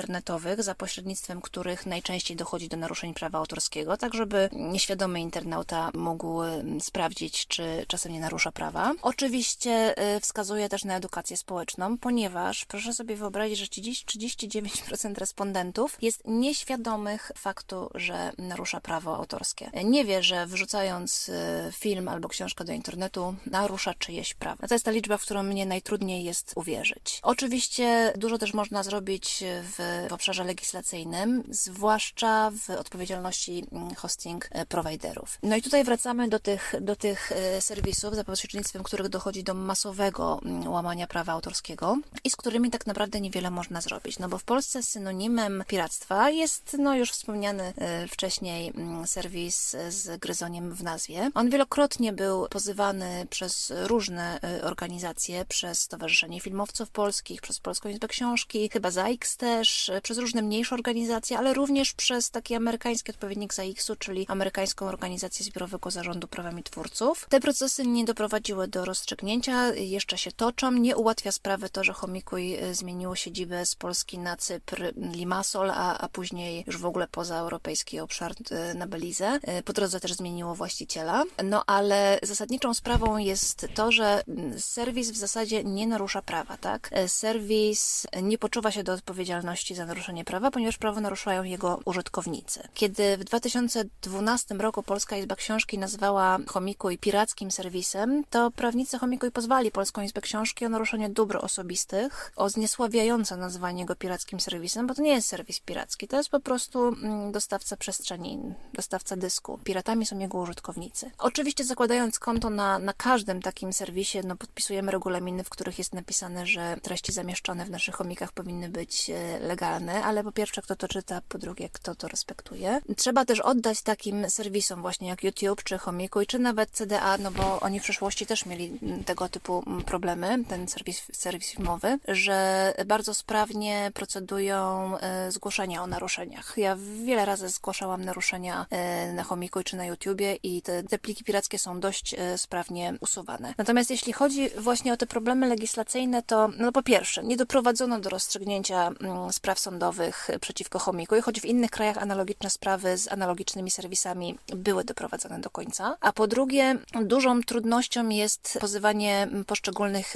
za 0.59 0.75
pośrednictwem 0.75 1.41
których 1.41 1.85
najczęściej 1.85 2.37
dochodzi 2.37 2.69
do 2.69 2.77
naruszeń 2.77 3.13
prawa 3.13 3.37
autorskiego, 3.37 3.97
tak 3.97 4.13
żeby 4.13 4.49
nieświadomy 4.51 5.21
internauta 5.21 5.91
mógł 5.93 6.41
sprawdzić, 6.79 7.47
czy 7.47 7.85
czasem 7.87 8.11
nie 8.11 8.19
narusza 8.19 8.51
prawa. 8.51 8.93
Oczywiście 9.01 9.95
y, 10.15 10.19
wskazuje 10.19 10.69
też 10.69 10.85
na 10.85 10.97
edukację 10.97 11.37
społeczną, 11.37 11.97
ponieważ 11.97 12.65
proszę 12.65 12.93
sobie 12.93 13.15
wyobrazić, 13.15 13.59
że 13.59 13.65
39% 13.65 15.17
respondentów 15.17 15.97
jest 16.01 16.21
nieświadomych 16.25 17.31
faktu, 17.37 17.89
że 17.95 18.31
narusza 18.37 18.81
prawo 18.81 19.15
autorskie. 19.15 19.71
Nie 19.83 20.05
wie, 20.05 20.23
że 20.23 20.45
wrzucając 20.45 21.29
y, 21.29 21.33
film 21.71 22.07
albo 22.07 22.27
książkę 22.27 22.65
do 22.65 22.73
internetu 22.73 23.35
narusza 23.45 23.93
czyjeś 23.93 24.33
prawa. 24.33 24.67
To 24.67 24.75
jest 24.75 24.85
ta 24.85 24.91
liczba, 24.91 25.17
w 25.17 25.21
którą 25.21 25.43
mnie 25.43 25.65
najtrudniej 25.65 26.23
jest 26.23 26.53
uwierzyć. 26.55 27.19
Oczywiście 27.23 28.13
dużo 28.17 28.37
też 28.37 28.53
można 28.53 28.83
zrobić 28.83 29.43
w, 29.63 29.76
w 29.77 30.13
obszarze 30.13 30.43
legislacyjnym, 30.43 31.43
zwłaszcza 31.49 32.51
w 32.51 32.69
odpowiedzialności 32.69 33.65
mm, 33.71 33.95
hosting 33.95 34.47
e, 34.51 34.65
providerów. 34.65 35.37
No 35.43 35.55
i 35.55 35.61
tutaj 35.61 35.83
wracamy 35.83 36.29
do 36.29 36.39
tych, 36.39 36.73
do 36.81 36.95
tych 36.95 37.31
e, 37.31 37.61
serwisów, 37.61 38.15
za 38.15 38.23
pośrednictwem 38.23 38.83
których 38.83 39.09
dochodzi 39.09 39.43
do 39.43 39.53
masowego 39.53 40.39
mm, 40.45 40.67
łamania 40.67 41.07
prawa 41.07 41.33
autorskiego 41.33 41.97
i 42.23 42.29
z 42.29 42.35
którymi 42.35 42.71
tak 42.71 42.87
naprawdę 42.87 43.21
niewiele 43.21 43.51
można 43.51 43.81
zrobić. 43.81 44.19
No 44.19 44.29
bo 44.29 44.37
w 44.37 44.43
Polsce 44.43 44.83
synonimem 44.83 45.63
piractwa 45.67 46.29
jest 46.29 46.75
no 46.79 46.95
już 46.95 47.11
wspomniany 47.11 47.73
e, 47.77 48.07
wcześniej 48.07 48.71
mm, 48.75 49.07
serwis 49.07 49.75
z 49.89 50.19
gryzoniem 50.19 50.73
w 50.73 50.83
nazwie. 50.83 51.31
On 51.33 51.49
wielokrotnie 51.49 52.13
był 52.13 52.47
pozywany 52.47 53.27
przez 53.29 53.73
różne 53.75 54.39
organizacje, 54.63 55.45
przez 55.45 55.79
Stowarzyszenie 55.79 56.41
Filmowców 56.41 56.89
Polskich, 56.89 57.41
przez 57.41 57.59
Polską 57.59 57.89
Izbę 57.89 58.07
Książki, 58.07 58.69
chyba 58.69 58.91
ZAIKS 58.91 59.37
też, 59.37 59.66
przez 60.03 60.17
różne 60.17 60.41
mniejsze 60.41 60.75
organizacje, 60.75 61.37
ale 61.37 61.53
również 61.53 61.93
przez 61.93 62.31
taki 62.31 62.55
amerykański 62.55 63.11
odpowiednik 63.11 63.53
ZAIKS-u, 63.53 63.95
czyli 63.95 64.25
Amerykańską 64.27 64.87
Organizację 64.87 65.45
Zbiorowego 65.45 65.91
Zarządu 65.91 66.27
Prawami 66.27 66.63
Twórców. 66.63 67.25
Te 67.29 67.39
procesy 67.39 67.87
nie 67.87 68.05
doprowadziły 68.05 68.67
do 68.67 68.85
rozstrzygnięcia, 68.85 69.73
jeszcze 69.73 70.17
się 70.17 70.31
toczą. 70.31 70.71
Nie 70.71 70.97
ułatwia 70.97 71.31
sprawy 71.31 71.69
to, 71.69 71.83
że 71.83 71.93
Homikuj 71.93 72.55
e, 72.55 72.73
zmieniło 72.75 73.15
siedzibę 73.15 73.65
z 73.65 73.75
Polski 73.75 74.19
na 74.19 74.37
Cypr, 74.37 74.93
Limassol, 74.95 75.71
a, 75.71 75.97
a 75.97 76.09
później 76.09 76.63
już 76.67 76.77
w 76.77 76.85
ogóle 76.85 77.07
poza 77.07 77.37
europejski 77.37 77.99
obszar 77.99 78.31
e, 78.51 78.73
na 78.73 78.87
Belize. 78.87 79.39
E, 79.41 79.63
po 79.63 79.73
drodze 79.73 79.99
też 79.99 80.13
zmieniło 80.13 80.55
właściciela. 80.55 81.23
No 81.43 81.63
ale 81.67 82.19
zasadniczą 82.23 82.73
sprawą 82.73 83.17
jest 83.17 83.67
to, 83.73 83.91
że 83.91 84.23
serwis 84.57 85.11
w 85.11 85.17
zasadzie 85.17 85.63
nie 85.63 85.87
narusza 85.87 86.21
prawa, 86.21 86.57
tak? 86.57 86.89
Serwis 87.07 88.07
nie 88.23 88.37
poczuwa 88.37 88.71
się 88.71 88.83
do 88.83 88.93
odpowiedzialności 88.93 89.56
za 89.57 89.85
naruszenie 89.85 90.25
prawa, 90.25 90.51
ponieważ 90.51 90.77
prawo 90.77 91.01
naruszają 91.01 91.43
jego 91.43 91.79
użytkownicy. 91.85 92.67
Kiedy 92.73 93.17
w 93.17 93.23
2012 93.23 94.55
roku 94.55 94.83
Polska 94.83 95.17
Izba 95.17 95.35
Książki 95.35 95.77
nazwała 95.77 96.37
Chomikuj 96.47 96.97
pirackim 96.97 97.51
serwisem, 97.51 98.23
to 98.29 98.51
prawnicy 98.51 98.99
Chomikuj 98.99 99.31
pozwali 99.31 99.71
Polską 99.71 100.01
Izbę 100.01 100.21
Książki 100.21 100.65
o 100.65 100.69
naruszenie 100.69 101.09
dóbr 101.09 101.37
osobistych, 101.41 102.31
o 102.35 102.49
zniesławiające 102.49 103.37
nazwanie 103.37 103.85
go 103.85 103.95
pirackim 103.95 104.39
serwisem, 104.39 104.87
bo 104.87 104.93
to 104.93 105.01
nie 105.01 105.11
jest 105.11 105.27
serwis 105.27 105.59
piracki, 105.59 106.07
to 106.07 106.17
jest 106.17 106.29
po 106.29 106.39
prostu 106.39 106.87
mm, 106.87 107.31
dostawca 107.31 107.77
przestrzeni, 107.77 108.39
dostawca 108.73 109.15
dysku. 109.15 109.59
Piratami 109.63 110.05
są 110.05 110.19
jego 110.19 110.37
użytkownicy. 110.37 111.11
Oczywiście 111.17 111.63
zakładając 111.63 112.19
konto 112.19 112.49
na, 112.49 112.79
na 112.79 112.93
każdym 112.93 113.41
takim 113.41 113.73
serwisie, 113.73 114.19
no 114.23 114.35
podpisujemy 114.35 114.91
regulaminy, 114.91 115.43
w 115.43 115.49
których 115.49 115.77
jest 115.77 115.93
napisane, 115.93 116.45
że 116.45 116.77
treści 116.81 117.11
zamieszczone 117.11 117.65
w 117.65 117.69
naszych 117.69 117.95
chomikach 117.95 118.31
powinny 118.31 118.69
być 118.69 119.09
e, 119.09 119.39
legalne, 119.47 120.03
ale 120.03 120.23
po 120.23 120.31
pierwsze 120.31 120.61
kto 120.61 120.75
to 120.75 120.87
czyta, 120.87 121.21
po 121.29 121.37
drugie 121.37 121.69
kto 121.69 121.95
to 121.95 122.07
respektuje. 122.07 122.81
Trzeba 122.97 123.25
też 123.25 123.39
oddać 123.39 123.81
takim 123.81 124.29
serwisom 124.29 124.81
właśnie 124.81 125.07
jak 125.07 125.23
YouTube, 125.23 125.63
czy 125.63 125.77
Chomikuj, 125.77 126.27
czy 126.27 126.39
nawet 126.39 126.69
CDA, 126.71 127.17
no 127.17 127.31
bo 127.31 127.59
oni 127.59 127.79
w 127.79 127.83
przeszłości 127.83 128.25
też 128.25 128.45
mieli 128.45 128.79
tego 129.05 129.29
typu 129.29 129.63
problemy, 129.85 130.43
ten 130.49 130.67
serwis, 130.67 131.01
serwis 131.13 131.49
filmowy, 131.49 131.99
że 132.07 132.73
bardzo 132.85 133.13
sprawnie 133.13 133.91
procedują 133.93 134.91
e, 134.97 135.31
zgłoszenia 135.31 135.83
o 135.83 135.87
naruszeniach. 135.87 136.53
Ja 136.57 136.77
wiele 137.05 137.25
razy 137.25 137.49
zgłaszałam 137.49 138.05
naruszenia 138.05 138.65
e, 138.69 139.13
na 139.13 139.23
Chomikuj 139.23 139.63
czy 139.63 139.75
na 139.75 139.85
YouTubie 139.85 140.35
i 140.35 140.61
te, 140.61 140.83
te 140.83 140.99
pliki 140.99 141.23
pirackie 141.23 141.59
są 141.59 141.79
dość 141.79 142.15
sprawnie 142.37 142.93
usuwane. 142.99 143.53
Natomiast 143.57 143.89
jeśli 143.89 144.13
chodzi 144.13 144.49
właśnie 144.49 144.93
o 144.93 144.97
te 144.97 145.07
problemy 145.07 145.47
legislacyjne, 145.47 146.23
to 146.23 146.49
no 146.57 146.71
po 146.71 146.83
pierwsze, 146.83 147.23
nie 147.23 147.37
doprowadzono 147.37 147.99
do 147.99 148.09
rozstrzygnięcia 148.09 148.87
mm, 148.87 149.33
spraw 149.37 149.59
sądowych 149.59 150.27
przeciwko 150.41 150.79
chomikuj, 150.79 151.21
choć 151.21 151.41
w 151.41 151.45
innych 151.45 151.71
krajach 151.71 151.97
analogiczne 151.97 152.49
sprawy 152.49 152.97
z 152.97 153.11
analogicznymi 153.11 153.71
serwisami 153.71 154.37
były 154.47 154.83
doprowadzone 154.83 155.39
do 155.39 155.49
końca. 155.49 155.97
A 156.01 156.13
po 156.13 156.27
drugie, 156.27 156.75
dużą 157.01 157.41
trudnością 157.41 158.09
jest 158.09 158.57
pozywanie 158.61 159.27
poszczególnych 159.47 160.13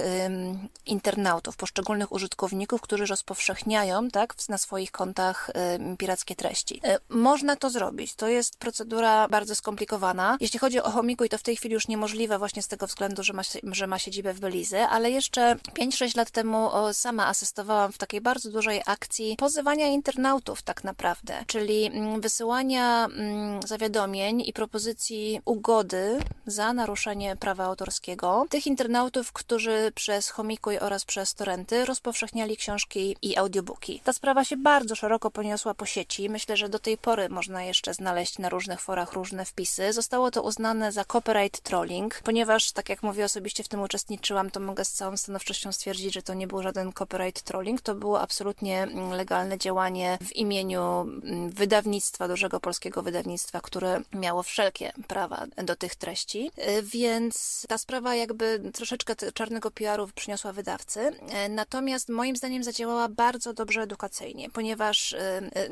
internautów, 0.85 1.57
poszczególnych 1.57 2.11
użytkowników, 2.11 2.81
którzy 2.81 3.05
rozpowszechniają 3.05 4.09
tak, 4.09 4.35
na 4.49 4.57
swoich 4.57 4.91
kontach 4.91 5.51
pirackie 5.97 6.35
treści. 6.35 6.81
Y, 6.85 6.99
można 7.09 7.55
to 7.55 7.69
zrobić. 7.69 8.15
To 8.15 8.27
jest 8.27 8.57
procedura 8.57 9.27
bardzo 9.27 9.55
skomplikowana. 9.55 10.37
Jeśli 10.39 10.59
chodzi 10.59 10.81
o 10.81 10.91
chomikuj, 10.91 11.29
to 11.29 11.37
w 11.37 11.43
tej 11.43 11.55
chwili 11.55 11.73
już 11.73 11.87
niemożliwe 11.87 12.39
właśnie 12.39 12.61
z 12.61 12.67
tego 12.67 12.87
względu, 12.87 13.23
że 13.23 13.33
ma, 13.33 13.41
że 13.63 13.87
ma 13.87 13.99
siedzibę 13.99 14.33
w 14.33 14.39
Belize, 14.39 14.87
ale 14.87 15.11
jeszcze 15.11 15.55
5-6 15.55 16.17
lat 16.17 16.31
temu 16.31 16.69
sama 16.93 17.27
asystowałam 17.27 17.91
w 17.91 17.97
takiej 17.97 18.21
bardzo 18.21 18.51
dużej 18.51 18.81
akcji 18.85 19.10
pozywania 19.37 19.87
internautów 19.87 20.61
tak 20.61 20.83
naprawdę, 20.83 21.43
czyli 21.47 21.85
mm, 21.85 22.21
wysyłania 22.21 23.05
mm, 23.05 23.59
zawiadomień 23.67 24.43
i 24.45 24.53
propozycji 24.53 25.41
ugody 25.45 26.19
za 26.45 26.73
naruszenie 26.73 27.35
prawa 27.35 27.65
autorskiego 27.65 28.45
tych 28.49 28.67
internautów, 28.67 29.31
którzy 29.31 29.91
przez 29.95 30.29
Homikuj 30.29 30.79
oraz 30.79 31.05
przez 31.05 31.33
Torrenty 31.33 31.85
rozpowszechniali 31.85 32.57
książki 32.57 33.15
i 33.21 33.37
audiobooki. 33.37 34.01
Ta 34.03 34.13
sprawa 34.13 34.45
się 34.45 34.57
bardzo 34.57 34.95
szeroko 34.95 35.31
poniosła 35.31 35.73
po 35.73 35.85
sieci. 35.85 36.29
Myślę, 36.29 36.57
że 36.57 36.69
do 36.69 36.79
tej 36.79 36.97
pory 36.97 37.29
można 37.29 37.63
jeszcze 37.63 37.93
znaleźć 37.93 38.39
na 38.39 38.49
różnych 38.49 38.81
forach 38.81 39.13
różne 39.13 39.45
wpisy. 39.45 39.93
Zostało 39.93 40.31
to 40.31 40.41
uznane 40.41 40.91
za 40.91 41.05
copyright 41.05 41.61
trolling, 41.61 42.21
ponieważ, 42.23 42.71
tak 42.71 42.89
jak 42.89 43.03
mówię, 43.03 43.25
osobiście 43.25 43.63
w 43.63 43.67
tym 43.67 43.81
uczestniczyłam, 43.81 44.51
to 44.51 44.59
mogę 44.59 44.85
z 44.85 44.91
całą 44.91 45.17
stanowczością 45.17 45.71
stwierdzić, 45.71 46.13
że 46.13 46.21
to 46.21 46.33
nie 46.33 46.47
był 46.47 46.63
żaden 46.63 46.93
copyright 46.93 47.41
trolling, 47.41 47.81
to 47.81 47.95
było 47.95 48.21
absolutnie 48.21 48.87
legalne 49.09 49.57
działanie 49.57 50.17
w 50.23 50.35
imieniu 50.35 51.07
wydawnictwa, 51.49 52.27
dużego 52.27 52.59
polskiego 52.59 53.01
wydawnictwa, 53.01 53.61
które 53.61 54.01
miało 54.13 54.43
wszelkie 54.43 54.93
prawa 55.07 55.45
do 55.63 55.75
tych 55.75 55.95
treści, 55.95 56.51
więc 56.83 57.65
ta 57.69 57.77
sprawa 57.77 58.15
jakby 58.15 58.71
troszeczkę 58.73 59.15
czarnego 59.33 59.71
PR-u 59.71 60.07
przyniosła 60.15 60.53
wydawcy. 60.53 61.11
Natomiast 61.49 62.09
moim 62.09 62.35
zdaniem 62.35 62.63
zadziałała 62.63 63.09
bardzo 63.09 63.53
dobrze 63.53 63.81
edukacyjnie, 63.81 64.49
ponieważ 64.49 65.15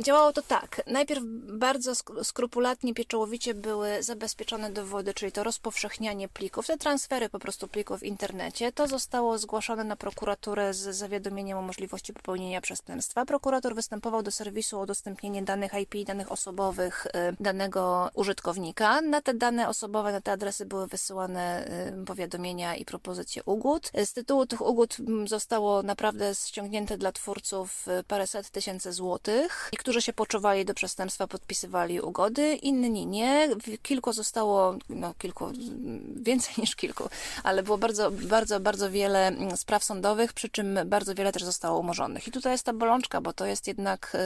działało 0.04 0.34
to 0.34 0.42
tak. 0.42 0.82
Najpierw 0.88 1.22
bardzo 1.44 1.94
skrupulatnie, 2.24 2.94
pieczołowicie 2.94 3.54
były 3.54 4.04
zabezpieczone 4.04 4.72
dowody, 4.72 5.14
czyli 5.14 5.32
to 5.32 5.44
rozpowszechnianie 5.44 6.28
plików, 6.28 6.68
te 6.68 6.78
transfery 6.78 7.30
po 7.30 7.40
prostu 7.40 7.68
plików 7.68 8.00
w 8.00 8.04
internecie. 8.04 8.72
To 8.72 8.88
zostało 8.88 9.38
zgłoszone 9.38 9.84
na 9.84 9.96
prokuraturę 9.96 10.74
z 10.74 10.96
zawiadomieniem 10.96 11.58
o 11.58 11.62
możliwości 11.62 12.14
popełnienia 12.14 12.62
przestępstwa. 12.62 13.19
Prokurator 13.26 13.76
występował 13.76 14.24
do 14.24 14.32
serwisu 14.32 14.80
o 14.80 14.82
udostępnienie 14.82 15.44
danych 15.44 15.72
IP, 15.74 16.08
danych 16.08 16.32
osobowych 16.32 17.06
y, 17.06 17.10
danego 17.40 18.10
użytkownika. 18.14 19.02
Na 19.02 19.22
te 19.22 19.34
dane 19.34 19.70
osobowe, 19.70 20.12
na 20.12 20.22
te 20.22 20.32
adresy 20.32 20.66
były 20.66 20.88
wysyłane 20.88 21.68
y, 22.02 22.06
powiadomienia 22.06 22.76
i 22.76 22.86
propozycje 22.86 23.44
ugód. 23.46 23.92
Z 24.06 24.14
tytułu 24.14 24.46
tych 24.46 24.62
ugód 24.62 24.98
mm, 25.00 25.28
zostało 25.28 25.84
naprawdę 25.84 26.36
ściągnięte 26.36 26.98
dla 26.98 27.12
twórców 27.12 27.88
y, 27.88 28.04
paręset 28.04 28.50
tysięcy 28.50 28.94
złotych. 28.94 29.70
Niektórzy 29.74 30.02
się 30.02 30.14
poczuwali 30.14 30.66
do 30.66 30.74
przestępstwa, 30.74 31.28
podpisywali 31.28 32.02
ugody, 32.02 32.56
inni 32.56 33.06
nie. 33.06 33.50
Kilku 33.82 34.14
zostało, 34.14 34.76
no 34.90 35.14
kilku, 35.18 35.52
więcej 36.16 36.54
niż 36.58 36.76
kilku, 36.76 37.10
ale 37.44 37.64
było 37.64 37.78
bardzo, 37.78 38.12
bardzo, 38.12 38.60
bardzo 38.60 38.92
wiele 38.92 39.28
mm, 39.28 39.58
spraw 39.58 39.84
sądowych, 39.84 40.34
przy 40.34 40.50
czym 40.50 40.80
bardzo 40.86 41.16
wiele 41.16 41.32
też 41.32 41.44
zostało 41.44 41.80
umorzonych. 41.80 42.28
I 42.28 42.32
tutaj 42.32 42.52
jest 42.52 42.64
ta 42.64 42.74
bolączka, 42.74 42.99
bo 43.22 43.34
to 43.34 43.46
jest 43.46 43.68
jednak 43.68 44.18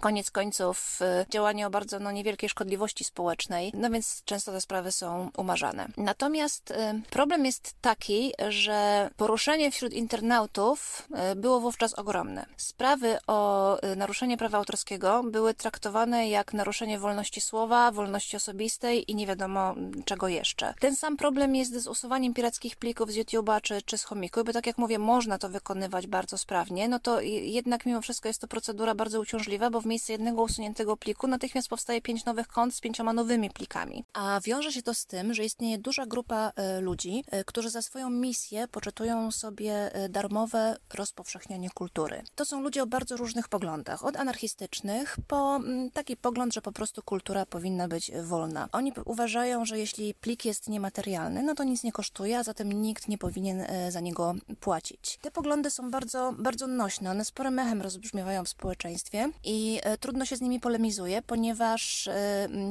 koniec 0.00 0.30
końców 0.30 0.98
y, 1.22 1.26
działanie 1.30 1.66
o 1.66 1.70
bardzo 1.70 1.98
no, 1.98 2.12
niewielkiej 2.12 2.48
szkodliwości 2.48 3.04
społecznej, 3.04 3.72
no 3.74 3.90
więc 3.90 4.22
często 4.24 4.52
te 4.52 4.60
sprawy 4.60 4.92
są 4.92 5.30
umarzane. 5.36 5.88
Natomiast 5.96 6.70
y, 6.70 6.74
problem 7.10 7.46
jest 7.46 7.74
taki, 7.80 8.32
że 8.48 9.10
poruszenie 9.16 9.70
wśród 9.70 9.92
internautów 9.92 11.08
y, 11.32 11.36
było 11.36 11.60
wówczas 11.60 11.94
ogromne. 11.94 12.46
Sprawy 12.56 13.18
o 13.26 13.78
naruszenie 13.96 14.36
prawa 14.36 14.58
autorskiego 14.58 15.22
były 15.24 15.54
traktowane 15.54 16.28
jak 16.28 16.52
naruszenie 16.52 16.98
wolności 16.98 17.40
słowa, 17.40 17.92
wolności 17.92 18.36
osobistej 18.36 19.10
i 19.10 19.14
nie 19.14 19.26
wiadomo 19.26 19.74
czego 20.04 20.28
jeszcze. 20.28 20.74
Ten 20.80 20.96
sam 20.96 21.16
problem 21.16 21.56
jest 21.56 21.82
z 21.82 21.86
usuwaniem 21.86 22.34
pirackich 22.34 22.76
plików 22.76 23.12
z 23.12 23.16
YouTube'a 23.16 23.60
czy, 23.60 23.82
czy 23.82 23.98
z 23.98 24.04
chomiku, 24.04 24.44
bo 24.44 24.52
tak 24.52 24.66
jak 24.66 24.78
mówię, 24.78 24.98
można 24.98 25.38
to 25.38 25.48
wykonywać 25.48 26.06
bardzo 26.06 26.38
sprawnie, 26.38 26.88
no 26.88 26.98
to 26.98 27.20
jednak 27.20 27.86
mimo 27.86 28.00
wszystko 28.00 28.17
jest 28.24 28.40
to 28.40 28.48
procedura 28.48 28.94
bardzo 28.94 29.20
uciążliwa, 29.20 29.70
bo 29.70 29.80
w 29.80 29.86
miejsce 29.86 30.12
jednego 30.12 30.42
usuniętego 30.42 30.96
pliku 30.96 31.26
natychmiast 31.26 31.68
powstaje 31.68 32.02
pięć 32.02 32.24
nowych 32.24 32.48
kont 32.48 32.74
z 32.74 32.80
pięcioma 32.80 33.12
nowymi 33.12 33.50
plikami. 33.50 34.04
A 34.12 34.40
wiąże 34.44 34.72
się 34.72 34.82
to 34.82 34.94
z 34.94 35.06
tym, 35.06 35.34
że 35.34 35.44
istnieje 35.44 35.78
duża 35.78 36.06
grupa 36.06 36.52
e, 36.56 36.80
ludzi, 36.80 37.24
e, 37.30 37.44
którzy 37.44 37.70
za 37.70 37.82
swoją 37.82 38.10
misję 38.10 38.68
poczytują 38.68 39.30
sobie 39.30 39.94
e, 39.94 40.08
darmowe 40.08 40.76
rozpowszechnianie 40.94 41.70
kultury. 41.70 42.22
To 42.34 42.44
są 42.44 42.60
ludzie 42.60 42.82
o 42.82 42.86
bardzo 42.86 43.16
różnych 43.16 43.48
poglądach, 43.48 44.04
od 44.04 44.16
anarchistycznych 44.16 45.16
po 45.26 45.56
mm, 45.56 45.90
taki 45.90 46.16
pogląd, 46.16 46.54
że 46.54 46.62
po 46.62 46.72
prostu 46.72 47.02
kultura 47.02 47.46
powinna 47.46 47.88
być 47.88 48.12
wolna. 48.22 48.68
Oni 48.72 48.92
uważają, 49.04 49.64
że 49.64 49.78
jeśli 49.78 50.14
plik 50.14 50.44
jest 50.44 50.68
niematerialny, 50.68 51.42
no 51.42 51.54
to 51.54 51.64
nic 51.64 51.82
nie 51.82 51.92
kosztuje, 51.92 52.38
a 52.38 52.42
zatem 52.42 52.72
nikt 52.72 53.08
nie 53.08 53.18
powinien 53.18 53.64
za 53.88 54.00
niego 54.00 54.34
płacić. 54.60 55.18
Te 55.22 55.30
poglądy 55.30 55.70
są 55.70 55.90
bardzo, 55.90 56.34
bardzo 56.38 56.66
nośne, 56.66 57.10
one 57.10 57.24
sporym 57.24 57.58
echem 57.58 57.82
rozbrzmiewają 58.08 58.44
w 58.44 58.48
społeczeństwie 58.48 59.30
i 59.44 59.80
trudno 60.00 60.24
się 60.24 60.36
z 60.36 60.40
nimi 60.40 60.60
polemizuje, 60.60 61.22
ponieważ 61.22 62.08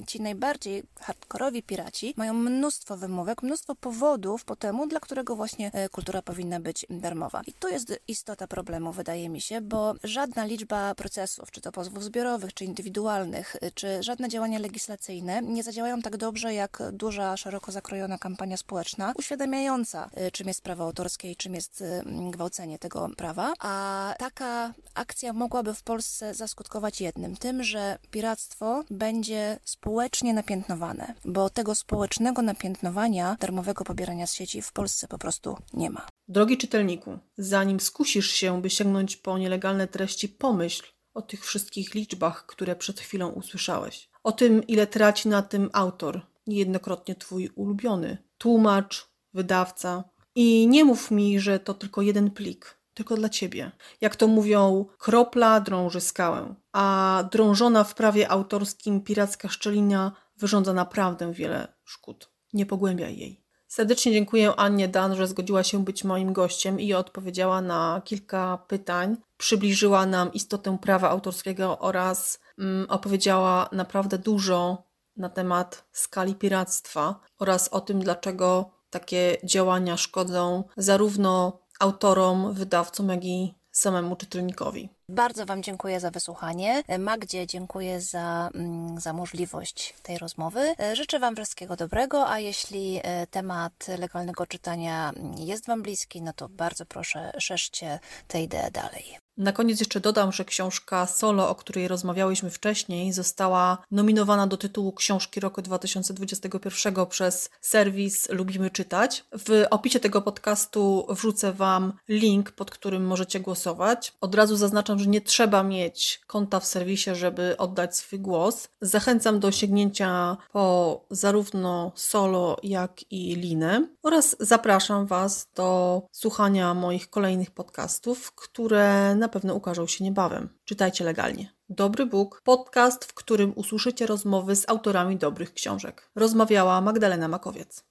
ci 0.07 0.21
najbardziej 0.21 0.83
hardkorowi 0.99 1.63
piraci 1.63 2.13
mają 2.17 2.33
mnóstwo 2.33 2.97
wymówek, 2.97 3.43
mnóstwo 3.43 3.75
powodów 3.75 4.45
po 4.45 4.55
temu, 4.55 4.87
dla 4.87 4.99
którego 4.99 5.35
właśnie 5.35 5.71
e, 5.73 5.89
kultura 5.89 6.21
powinna 6.21 6.59
być 6.59 6.85
darmowa. 6.89 7.41
I 7.47 7.53
tu 7.53 7.67
jest 7.67 7.99
istota 8.07 8.47
problemu, 8.47 8.91
wydaje 8.91 9.29
mi 9.29 9.41
się, 9.41 9.61
bo 9.61 9.93
żadna 10.03 10.45
liczba 10.45 10.95
procesów, 10.95 11.51
czy 11.51 11.61
to 11.61 11.71
pozwów 11.71 12.03
zbiorowych, 12.03 12.53
czy 12.53 12.65
indywidualnych, 12.65 13.55
e, 13.61 13.71
czy 13.71 14.03
żadne 14.03 14.29
działania 14.29 14.59
legislacyjne 14.59 15.41
nie 15.41 15.63
zadziałają 15.63 16.01
tak 16.01 16.17
dobrze, 16.17 16.53
jak 16.53 16.83
duża, 16.91 17.37
szeroko 17.37 17.71
zakrojona 17.71 18.17
kampania 18.17 18.57
społeczna, 18.57 19.13
uświadamiająca, 19.15 20.09
e, 20.13 20.31
czym 20.31 20.47
jest 20.47 20.61
prawo 20.61 20.83
autorskie 20.83 21.31
i 21.31 21.35
czym 21.35 21.55
jest 21.55 21.83
gwałcenie 22.31 22.79
tego 22.79 23.09
prawa. 23.17 23.53
A 23.59 24.13
taka 24.19 24.73
akcja 24.93 25.26
mogłaby 25.33 25.73
w 25.73 25.83
Polsce 25.83 26.33
zaskutkować 26.33 27.01
jednym, 27.01 27.35
tym, 27.35 27.63
że 27.63 27.97
piractwo 28.11 28.83
będzie 28.91 29.59
społecznie 29.63 30.33
napiętnowane, 30.33 31.13
bo 31.25 31.49
tego 31.49 31.75
społecznego 31.75 32.41
napiętnowania, 32.41 33.37
darmowego 33.39 33.83
pobierania 33.83 34.27
z 34.27 34.33
sieci 34.33 34.61
w 34.61 34.71
Polsce 34.71 35.07
po 35.07 35.17
prostu 35.17 35.57
nie 35.73 35.89
ma. 35.89 36.07
Drogi 36.27 36.57
czytelniku, 36.57 37.19
zanim 37.37 37.79
skusisz 37.79 38.31
się, 38.31 38.61
by 38.61 38.69
sięgnąć 38.69 39.17
po 39.17 39.37
nielegalne 39.37 39.87
treści, 39.87 40.29
pomyśl 40.29 40.83
o 41.13 41.21
tych 41.21 41.45
wszystkich 41.45 41.95
liczbach, 41.95 42.45
które 42.45 42.75
przed 42.75 42.99
chwilą 42.99 43.29
usłyszałeś. 43.29 44.09
O 44.23 44.31
tym, 44.31 44.67
ile 44.67 44.87
traci 44.87 45.29
na 45.29 45.41
tym 45.41 45.69
autor, 45.73 46.21
niejednokrotnie 46.47 47.15
twój 47.15 47.49
ulubiony, 47.55 48.17
tłumacz, 48.37 49.09
wydawca. 49.33 50.03
I 50.35 50.67
nie 50.67 50.85
mów 50.85 51.11
mi, 51.11 51.39
że 51.39 51.59
to 51.59 51.73
tylko 51.73 52.01
jeden 52.01 52.31
plik 52.31 52.76
tylko 52.97 53.15
dla 53.15 53.29
ciebie. 53.29 53.71
Jak 54.01 54.15
to 54.15 54.27
mówią, 54.27 54.85
kropla 54.97 55.59
drąży 55.59 56.01
skałę, 56.01 56.55
a 56.71 57.23
drążona 57.31 57.83
w 57.83 57.95
prawie 57.95 58.31
autorskim 58.31 59.01
piracka 59.01 59.49
szczelina 59.49 60.11
wyrządza 60.37 60.73
naprawdę 60.73 61.33
wiele 61.33 61.73
szkód. 61.83 62.31
Nie 62.53 62.65
pogłębiaj 62.65 63.17
jej. 63.17 63.43
Serdecznie 63.67 64.11
dziękuję 64.11 64.55
Annie 64.55 64.87
Dan, 64.87 65.15
że 65.15 65.27
zgodziła 65.27 65.63
się 65.63 65.83
być 65.83 66.03
moim 66.03 66.33
gościem 66.33 66.79
i 66.79 66.93
odpowiedziała 66.93 67.61
na 67.61 68.01
kilka 68.05 68.57
pytań. 68.67 69.17
Przybliżyła 69.37 70.05
nam 70.05 70.33
istotę 70.33 70.77
prawa 70.81 71.09
autorskiego 71.09 71.79
oraz 71.79 72.39
mm, 72.59 72.85
opowiedziała 72.89 73.69
naprawdę 73.71 74.17
dużo 74.17 74.83
na 75.17 75.29
temat 75.29 75.87
skali 75.91 76.35
piractwa 76.35 77.19
oraz 77.39 77.67
o 77.67 77.81
tym, 77.81 77.99
dlaczego 77.99 78.77
takie 78.89 79.37
działania 79.43 79.97
szkodzą 79.97 80.63
zarówno 80.77 81.59
autorom, 81.79 82.53
wydawcom, 82.53 83.09
jak 83.09 83.25
i 83.25 83.55
samemu 83.71 84.15
czytelnikowi. 84.15 84.89
Bardzo 85.09 85.45
Wam 85.45 85.63
dziękuję 85.63 85.99
za 85.99 86.11
wysłuchanie. 86.11 86.83
Magdzie 86.99 87.47
dziękuję 87.47 88.01
za, 88.01 88.49
mm, 88.53 88.99
za 88.99 89.13
możliwość 89.13 89.93
tej 90.03 90.17
rozmowy. 90.17 90.75
Życzę 90.93 91.19
Wam 91.19 91.35
wszystkiego 91.35 91.75
dobrego, 91.75 92.29
a 92.29 92.39
jeśli 92.39 92.99
e, 93.03 93.27
temat 93.27 93.87
legalnego 93.99 94.45
czytania 94.45 95.13
jest 95.37 95.67
Wam 95.67 95.81
bliski, 95.81 96.21
no 96.21 96.33
to 96.33 96.49
bardzo 96.49 96.85
proszę, 96.85 97.31
szerzcie 97.39 97.99
tę 98.27 98.41
ideę 98.41 98.71
dalej. 98.71 99.19
Na 99.37 99.51
koniec 99.51 99.79
jeszcze 99.79 99.99
dodam, 99.99 100.31
że 100.31 100.45
książka 100.45 101.05
Solo, 101.05 101.49
o 101.49 101.55
której 101.55 101.87
rozmawiałyśmy 101.87 102.49
wcześniej, 102.49 103.13
została 103.13 103.77
nominowana 103.91 104.47
do 104.47 104.57
tytułu 104.57 104.93
książki 104.93 105.39
roku 105.39 105.61
2021 105.61 107.05
przez 107.05 107.49
serwis 107.61 108.29
Lubimy 108.29 108.69
Czytać. 108.69 109.25
W 109.31 109.65
opisie 109.69 109.99
tego 109.99 110.21
podcastu 110.21 111.07
wrzucę 111.09 111.53
Wam 111.53 111.93
link, 112.09 112.51
pod 112.51 112.71
którym 112.71 113.05
możecie 113.05 113.39
głosować. 113.39 114.13
Od 114.21 114.35
razu 114.35 114.55
zaznaczam, 114.55 114.96
że 114.99 115.07
nie 115.07 115.21
trzeba 115.21 115.63
mieć 115.63 116.21
konta 116.27 116.59
w 116.59 116.65
serwisie, 116.65 117.09
żeby 117.13 117.57
oddać 117.57 117.97
swój 117.97 118.19
głos. 118.19 118.67
Zachęcam 118.81 119.39
do 119.39 119.51
sięgnięcia 119.51 120.37
po 120.51 121.05
zarówno 121.11 121.91
Solo, 121.95 122.57
jak 122.63 123.11
i 123.11 123.35
Linę 123.35 123.87
oraz 124.03 124.35
zapraszam 124.39 125.05
Was 125.05 125.47
do 125.55 126.01
słuchania 126.11 126.73
moich 126.73 127.09
kolejnych 127.09 127.51
podcastów, 127.51 128.31
które 128.31 129.15
na 129.15 129.29
pewno 129.29 129.53
ukażą 129.53 129.87
się 129.87 130.03
niebawem. 130.03 130.49
Czytajcie 130.65 131.03
legalnie. 131.03 131.57
Dobry 131.69 132.05
Bóg, 132.05 132.41
podcast, 132.43 133.05
w 133.05 133.13
którym 133.13 133.53
usłyszycie 133.55 134.05
rozmowy 134.05 134.55
z 134.55 134.69
autorami 134.69 135.17
dobrych 135.17 135.53
książek. 135.53 136.09
Rozmawiała 136.15 136.81
Magdalena 136.81 137.27
Makowiec. 137.27 137.83